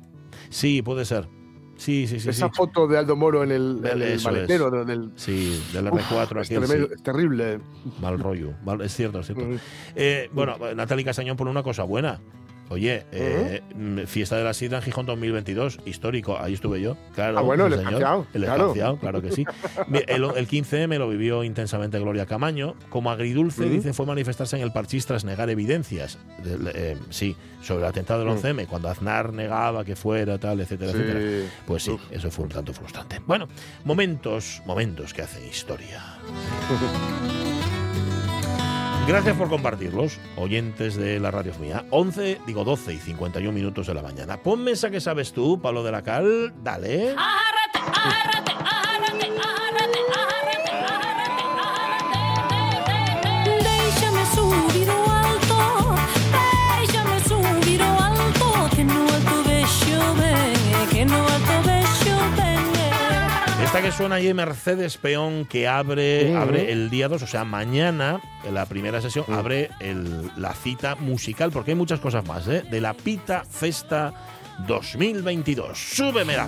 [0.49, 1.27] Sí, puede ser.
[1.77, 2.29] Sí, sí, sí.
[2.29, 2.51] Esa sí.
[2.55, 4.35] foto de Aldo Moro en el, en el Eso es.
[4.35, 6.93] maletero, del- Sí, del Uf, R4 es, aquel, tremendo- sí.
[6.95, 7.59] es terrible.
[7.99, 8.53] Mal rollo.
[8.63, 9.45] Mal- es cierto, es cierto.
[9.95, 12.19] Eh, bueno, Natalie Castañón por una cosa buena.
[12.71, 16.95] Oye, eh, mm, Fiesta de la Sidra en Gijón 2022, histórico, ahí estuve yo.
[17.13, 18.25] Claro, Ah, bueno, el señor.
[18.33, 18.97] El claro.
[18.97, 19.43] claro que sí.
[20.07, 22.75] El, el 15M lo vivió intensamente Gloria Camaño.
[22.89, 26.17] Como agridulce, dice, fue manifestarse en el Parchís tras negar evidencias.
[26.73, 28.37] Eh, sí, sobre el atentado del Mm.
[28.37, 30.97] 11M, cuando Aznar negaba que fuera, tal, etcétera, Sí.
[30.99, 31.49] etcétera.
[31.67, 33.19] Pues sí, eso fue un tanto frustrante.
[33.27, 33.49] Bueno,
[33.83, 36.01] momentos, momentos que hacen historia.
[39.07, 41.85] Gracias por compartirlos, oyentes de la radio mía.
[41.89, 44.39] 11, digo 12 y 51 minutos de la mañana.
[44.69, 46.53] Esa que sabes tú, Pablo de la Cal.
[46.63, 47.09] Dale.
[47.11, 48.50] Agárrate, agárrate,
[63.73, 68.19] Esta que suena ahí, Mercedes Peón, que abre, abre el día 2, o sea, mañana,
[68.43, 72.63] en la primera sesión, abre el- la cita musical, porque hay muchas cosas más, ¿eh?
[72.69, 74.11] De la Pita Festa
[74.67, 75.77] 2022.
[75.77, 76.47] Súbeme la.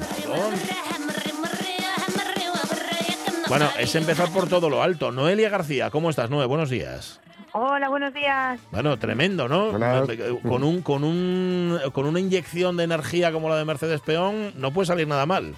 [3.48, 5.12] Bueno, es empezar por todo lo alto.
[5.14, 6.46] Noelia García, ¿cómo estás, Noe?
[6.46, 7.22] Buenos días.
[7.54, 8.60] Hola, buenos días.
[8.72, 9.70] Bueno, tremendo, ¿no?
[9.72, 10.10] Buenas.
[10.42, 14.74] Con, un, con, un, con una inyección de energía como la de Mercedes Peón, no
[14.74, 15.56] puede salir nada mal.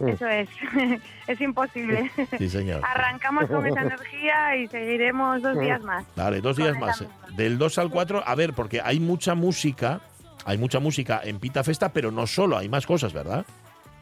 [0.00, 0.48] Eso es.
[1.26, 2.10] es imposible.
[2.38, 2.80] Sí, señor.
[2.84, 6.04] Arrancamos con esa energía y seguiremos dos días más.
[6.16, 7.04] Vale, dos días más.
[7.36, 10.00] Del 2 al 4, a ver, porque hay mucha música,
[10.44, 13.46] hay mucha música en Pita Festa, pero no solo, hay más cosas, ¿verdad?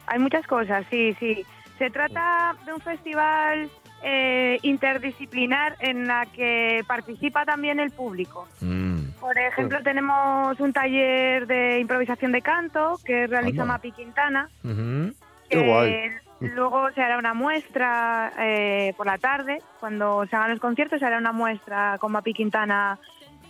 [0.06, 1.44] Hay muchas cosas, sí, sí.
[1.78, 3.70] Se trata de un festival
[4.02, 8.48] eh, interdisciplinar en la que participa también el público.
[8.60, 13.74] Mm, Por ejemplo, tenemos un taller de improvisación de canto que realiza Anda.
[13.74, 14.48] Mapi Quintana.
[14.64, 15.14] ujú.
[15.50, 15.96] Qué guay.
[16.40, 21.04] Luego se hará una muestra eh, por la tarde, cuando se hagan los conciertos, se
[21.04, 22.98] hará una muestra con Mapi Quintana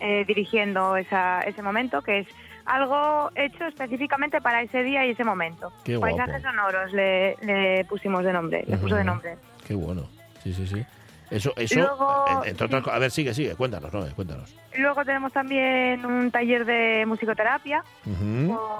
[0.00, 2.26] eh, dirigiendo esa- ese momento, que es
[2.64, 5.72] algo hecho específicamente para ese día y ese momento.
[5.84, 6.16] Qué guapo.
[6.16, 9.36] Paisajes sonoros le, le pusimos de nombre, le puso de nombre.
[9.66, 10.02] Qué bueno.
[10.42, 10.84] Sí, sí, sí.
[11.30, 14.52] Eso, eso, Luego- entre otras co- A ver, sigue, sigue, cuéntanos, no, cuéntanos.
[14.76, 17.84] Luego tenemos también un taller de musicoterapia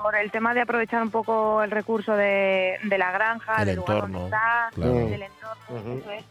[0.02, 3.76] por el tema de aprovechar un poco el recurso de, de la granja, El del
[3.76, 4.92] lugar entorno, donde está, claro.
[4.94, 6.24] del entorno, eso es.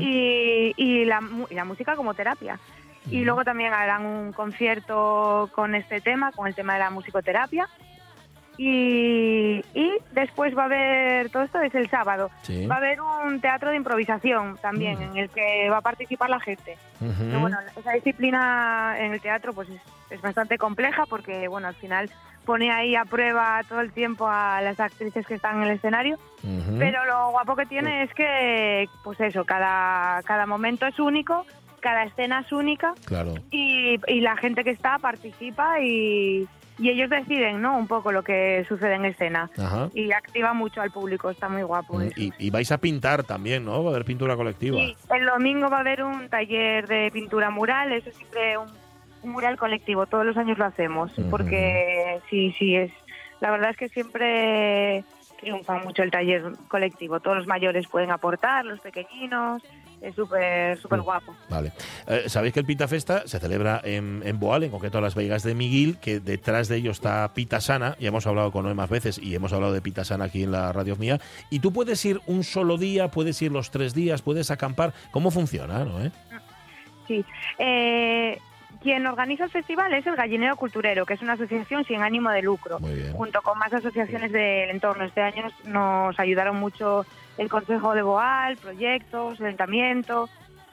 [0.00, 2.58] Y, y la, mu- y la música como terapia.
[3.10, 7.68] Y luego también harán un concierto con este tema, con el tema de la musicoterapia.
[8.62, 12.66] Y, y después va a haber, todo esto es el sábado, Sí.
[12.66, 15.02] va a haber un teatro de improvisación también Mm.
[15.02, 16.76] en el que va a participar la gente.
[16.98, 19.80] Pero bueno, esa disciplina en el teatro pues es,
[20.10, 22.10] es bastante compleja porque bueno, al final
[22.44, 26.18] pone ahí a prueba todo el tiempo a las actrices que están en el escenario
[26.78, 31.44] pero lo guapo que tiene es que, pues eso, cada, cada momento es único,
[31.80, 33.34] cada escena es única Claro.
[33.50, 36.46] y, y la gente que está participa y,
[36.80, 37.76] y ellos deciden, ¿no?
[37.76, 39.50] Un poco lo que sucede en escena.
[39.58, 39.90] Ajá.
[39.94, 41.98] Y activa mucho al público, está muy guapo.
[41.98, 42.14] Mm, eso.
[42.16, 43.84] Y, y vais a pintar también, ¿no?
[43.84, 44.78] Va a haber pintura colectiva.
[44.78, 48.68] Y el domingo va a haber un taller de pintura mural, eso es siempre un,
[49.22, 52.90] un mural colectivo, todos los años lo hacemos, porque sí, sí, es.
[53.40, 55.04] La verdad es que siempre
[55.38, 59.62] triunfa mucho el taller colectivo, todos los mayores pueden aportar, los pequeñinos,
[60.00, 61.34] es súper, súper guapo.
[61.48, 61.72] Vale.
[62.06, 65.14] Eh, Sabéis que el Pita Festa se celebra en, en Boal, en concreto a las
[65.14, 67.96] Vegas de Miguel, que detrás de ello está Pita Sana.
[68.00, 70.52] Ya hemos hablado con Noé más veces y hemos hablado de Pita Sana aquí en
[70.52, 71.20] la radio mía.
[71.50, 74.94] Y tú puedes ir un solo día, puedes ir los tres días, puedes acampar.
[75.10, 76.10] ¿Cómo funciona, Noé?
[77.06, 77.24] Sí.
[77.58, 78.38] Eh,
[78.82, 82.40] quien organiza el festival es el Gallinero Culturero, que es una asociación sin ánimo de
[82.40, 82.78] lucro.
[83.12, 85.04] Junto con más asociaciones del entorno.
[85.04, 87.04] Este año nos, nos ayudaron mucho
[87.40, 90.28] el Consejo de Boal, proyectos, el Ayuntamiento.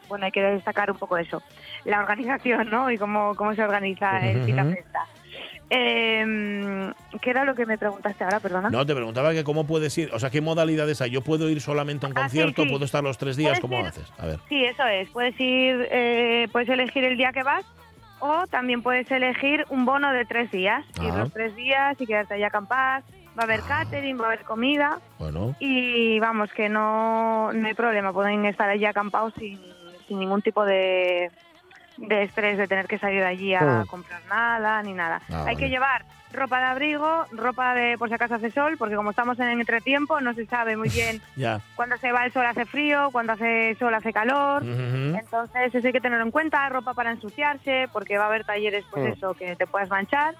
[0.10, 1.42] Bueno, hay que destacar un poco eso.
[1.86, 2.92] La organización, ¿no?
[2.92, 4.46] Y cómo, cómo se organiza el Ujú.
[4.46, 5.00] Pita Festa.
[5.70, 6.92] Eh,
[7.22, 8.70] ¿Qué era lo que me preguntaste ahora, perdona?
[8.70, 11.12] No, te preguntaba que cómo puedes ir, o sea, qué modalidades hay.
[11.12, 12.70] Yo puedo ir solamente a un Ah, concierto, sí.
[12.70, 14.12] puedo estar los tres días, ¿cómo ir- haces?
[14.18, 14.40] A ver.
[14.50, 15.10] Sí, eso es.
[15.10, 17.66] Puedes ir, eh, puedes elegir el día que vas
[18.20, 20.84] O también puedes elegir un bono de tres días.
[21.04, 21.18] Ir Ah.
[21.20, 23.04] los tres días y quedarte allí a acampar.
[23.38, 24.98] Va a haber catering, va a haber comida.
[25.20, 28.14] Bueno, Y vamos, que no, no hay problema.
[28.14, 29.60] Pueden estar allí acampados sin,
[30.08, 31.32] sin ningún tipo de,
[31.98, 33.88] de estrés de tener que salir de allí a Mm.
[33.88, 35.22] comprar nada ni nada.
[35.30, 35.58] Ah, hay vale.
[35.58, 39.40] que llevar ropa de abrigo, ropa de por si acaso hace sol, porque como estamos
[39.40, 41.60] en entretiempo no se sabe muy bien ya.
[41.76, 44.64] cuando se va el sol hace frío, cuando hace sol hace calor.
[44.66, 48.86] Entonces eso hay que tenerlo en cuenta, ropa para ensuciarse, porque va a haber talleres,
[48.92, 49.08] pues Mm.
[49.14, 50.36] eso, que te puedas manchar.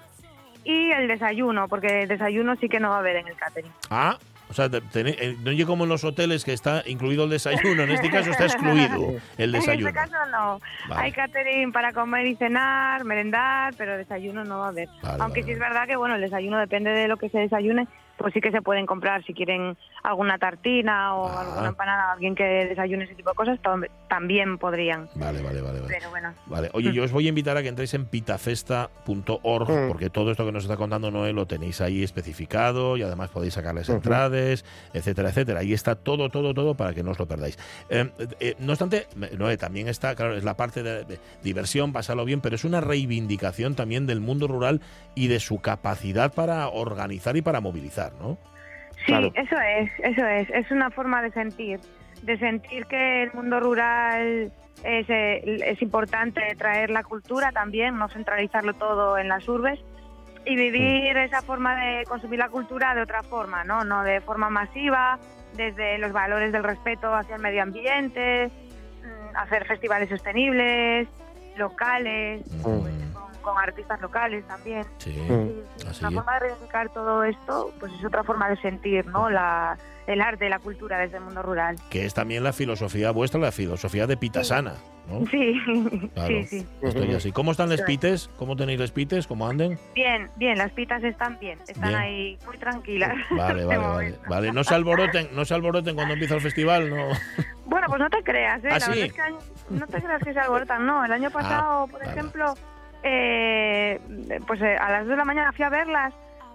[0.64, 3.72] Y el desayuno, porque el desayuno sí que no va a haber en el catering.
[3.90, 4.18] Ah,
[4.50, 7.82] o sea, eh, no llega como en los hoteles que está incluido el desayuno.
[7.82, 9.88] En este caso está excluido el desayuno.
[9.88, 10.60] En este caso no.
[10.88, 11.02] Vale.
[11.02, 14.88] Hay catering para comer y cenar, merendar, pero desayuno no va a haber.
[15.02, 17.38] Vale, Aunque vale, sí es verdad que bueno, el desayuno depende de lo que se
[17.38, 17.86] desayune,
[18.18, 21.40] pues sí que se pueden comprar si quieren alguna tartina o Ah.
[21.42, 25.08] alguna empanada, alguien que desayune ese tipo de cosas, tam- también podrían.
[25.14, 25.80] Vale, vale, vale.
[25.80, 25.94] vale.
[25.96, 29.88] Pero bueno, Vale, oye, yo os voy a invitar a que entréis en pitafesta.org, Mm.
[29.88, 33.54] porque todo esto que nos está contando Noé lo tenéis ahí especificado y además podéis
[33.54, 35.60] sacarles entradas, etcétera, etcétera.
[35.60, 37.58] Ahí está todo, todo, todo para que no os lo perdáis.
[37.88, 38.10] Eh,
[38.40, 39.06] eh, no obstante,
[39.36, 42.80] Noé, también está, claro, es la parte de, de diversión, pasarlo bien, pero es una
[42.80, 44.80] reivindicación también del mundo rural
[45.14, 48.36] y de su capacidad para organizar y para movilizar, ¿no?
[48.98, 49.30] Sí, Claro.
[49.34, 50.50] eso es, eso es.
[50.50, 51.80] Es una forma de sentir,
[52.22, 54.52] de sentir que el mundo rural
[54.84, 59.78] es, es importante traer la cultura también, no centralizarlo todo en las urbes
[60.44, 63.84] y vivir esa forma de consumir la cultura de otra forma, ¿no?
[63.84, 65.18] No de forma masiva,
[65.54, 68.46] desde los valores del respeto hacia el medio ambiente,
[69.02, 71.08] mm, hacer festivales sostenibles,
[71.56, 73.07] locales, Mm,
[73.52, 74.84] con artistas locales también.
[74.98, 75.86] sí, Mm.
[75.88, 76.02] así.
[76.02, 79.28] La forma de reivindicar todo esto, pues es otra forma de sentir, ¿no?
[79.30, 79.76] La,
[80.06, 81.76] el arte, la cultura desde el mundo rural.
[81.90, 84.74] Que es también la filosofía vuestra, la filosofía de Pitasana,
[85.06, 85.26] ¿no?
[85.30, 85.60] Sí,
[86.14, 86.28] Claro.
[86.28, 86.66] sí, sí.
[86.82, 87.32] Estoy así.
[87.32, 87.82] ¿Cómo están es.
[87.82, 88.30] pites?
[88.38, 89.26] ¿Cómo tenéis los pites?
[89.26, 89.78] ¿Cómo anden?
[89.94, 92.00] Bien, bien, las pitas están bien, están Bien.
[92.00, 93.14] ahí muy tranquilas.
[93.30, 94.14] Vale, vale, vale.
[94.28, 97.08] Vale, no se alboroten, no se alboroten cuando empieza el festival, no.
[97.66, 98.68] Bueno, pues no te creas, ¿eh?
[98.70, 98.90] ¿Ah, La sí?
[99.02, 101.04] verdad es que no te creas que se alborotan, no.
[101.04, 102.12] El año pasado, por vale.
[102.12, 102.54] ejemplo,
[103.02, 104.00] eh,
[104.46, 106.12] pues eh, a las 2 de la mañana fui a verlas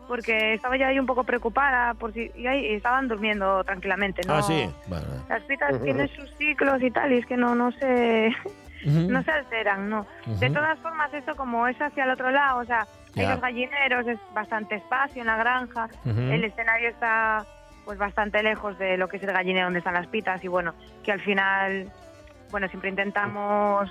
[0.08, 4.36] porque estaba ya ahí un poco preocupada por si y ahí estaban durmiendo tranquilamente, ¿no?
[4.36, 4.70] Ah, sí.
[5.30, 8.30] Las pitas tienen sus ciclos y tal, y es que no, no se,
[8.86, 10.06] no se alteran, ¿no?
[10.26, 12.86] De todas formas, esto como es hacia el otro lado, o sea,
[13.16, 13.32] hay Ya.
[13.32, 17.46] los gallineros, es bastante espacio en la granja, el escenario está
[17.86, 20.74] pues bastante lejos de lo que es el gallinero donde están las pitas y bueno,
[21.04, 21.90] que al final,
[22.52, 23.90] bueno, siempre intentamos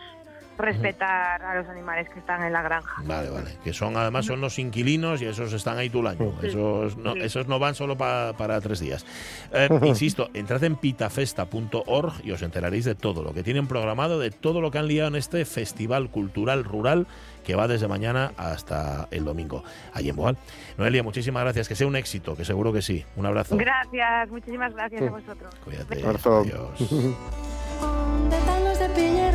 [0.59, 3.03] respetar a los animales que están en la granja.
[3.05, 3.57] Vale, vale.
[3.65, 6.35] Que son, además, son los inquilinos y esos están ahí todo el año.
[6.43, 7.21] Esos no, Sí.
[7.23, 9.05] esos no van solo pa- para tres días.
[9.53, 14.31] Eh, insisto, entrad en pitafesta.org y os enteraréis de todo lo que tienen programado, de
[14.31, 17.07] todo lo que han liado en este festival cultural rural
[17.45, 20.37] que va desde mañana hasta el domingo, allí en Boal.
[20.79, 21.67] Noelia, muchísimas gracias.
[21.69, 23.05] Que sea un éxito, que seguro que sí.
[23.17, 23.57] Un abrazo.
[23.57, 25.53] Gracias, muchísimas gracias a vosotros.
[25.65, 26.05] Cuídate.
[26.05, 26.79] Adiós.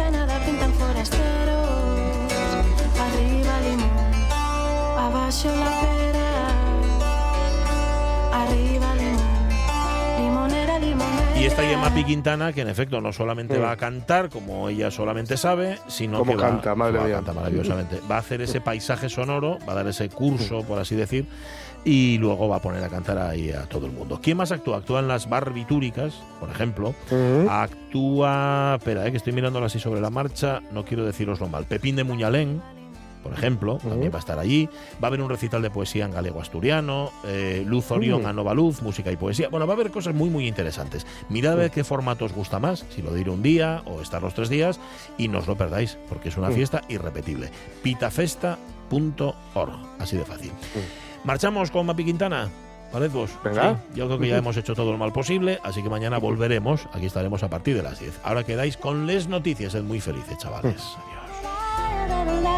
[5.28, 6.48] la pera
[8.32, 13.72] Arriba limón, limonera, limonera Y está ahí Mapi Quintana, que en efecto no solamente va
[13.72, 17.16] a cantar, como ella solamente sabe, sino Cómo que va, canta, madre va a mía.
[17.18, 18.00] cantar maravillosamente.
[18.10, 21.26] Va a hacer ese paisaje sonoro, va a dar ese curso, por así decir,
[21.84, 24.22] y luego va a poner a cantar ahí a todo el mundo.
[24.24, 24.78] ¿Quién más actúa?
[24.78, 26.96] Actúan las barbitúricas, por ejemplo.
[27.50, 31.66] Actúa, espera, eh, que estoy mirándolo así sobre la marcha, no quiero deciroslo mal.
[31.66, 32.62] Pepín de Muñalén,
[33.28, 34.70] por ejemplo, también va a estar allí.
[35.04, 38.54] Va a haber un recital de poesía en galego asturiano, eh, Luz Orión a Nova
[38.54, 39.50] Luz, música y poesía.
[39.50, 41.06] Bueno, va a haber cosas muy, muy interesantes.
[41.28, 44.00] Mirad a ver qué formato os gusta más, si lo de ir un día o
[44.02, 44.80] estar los tres días,
[45.18, 47.52] y no os lo perdáis, porque es una fiesta irrepetible.
[47.84, 50.54] pitafesta.org, así de fácil.
[51.26, 52.48] Marchamos con Mapi Quintana.
[52.94, 53.32] ¿Parezvos?
[53.44, 53.74] Venga.
[53.74, 56.88] Sí, yo creo que ya hemos hecho todo lo mal posible, así que mañana volveremos.
[56.94, 58.22] Aquí estaremos a partir de las 10.
[58.24, 59.74] Ahora quedáis con les noticias.
[59.74, 60.82] Sed muy felices, chavales.
[60.96, 62.57] Adiós.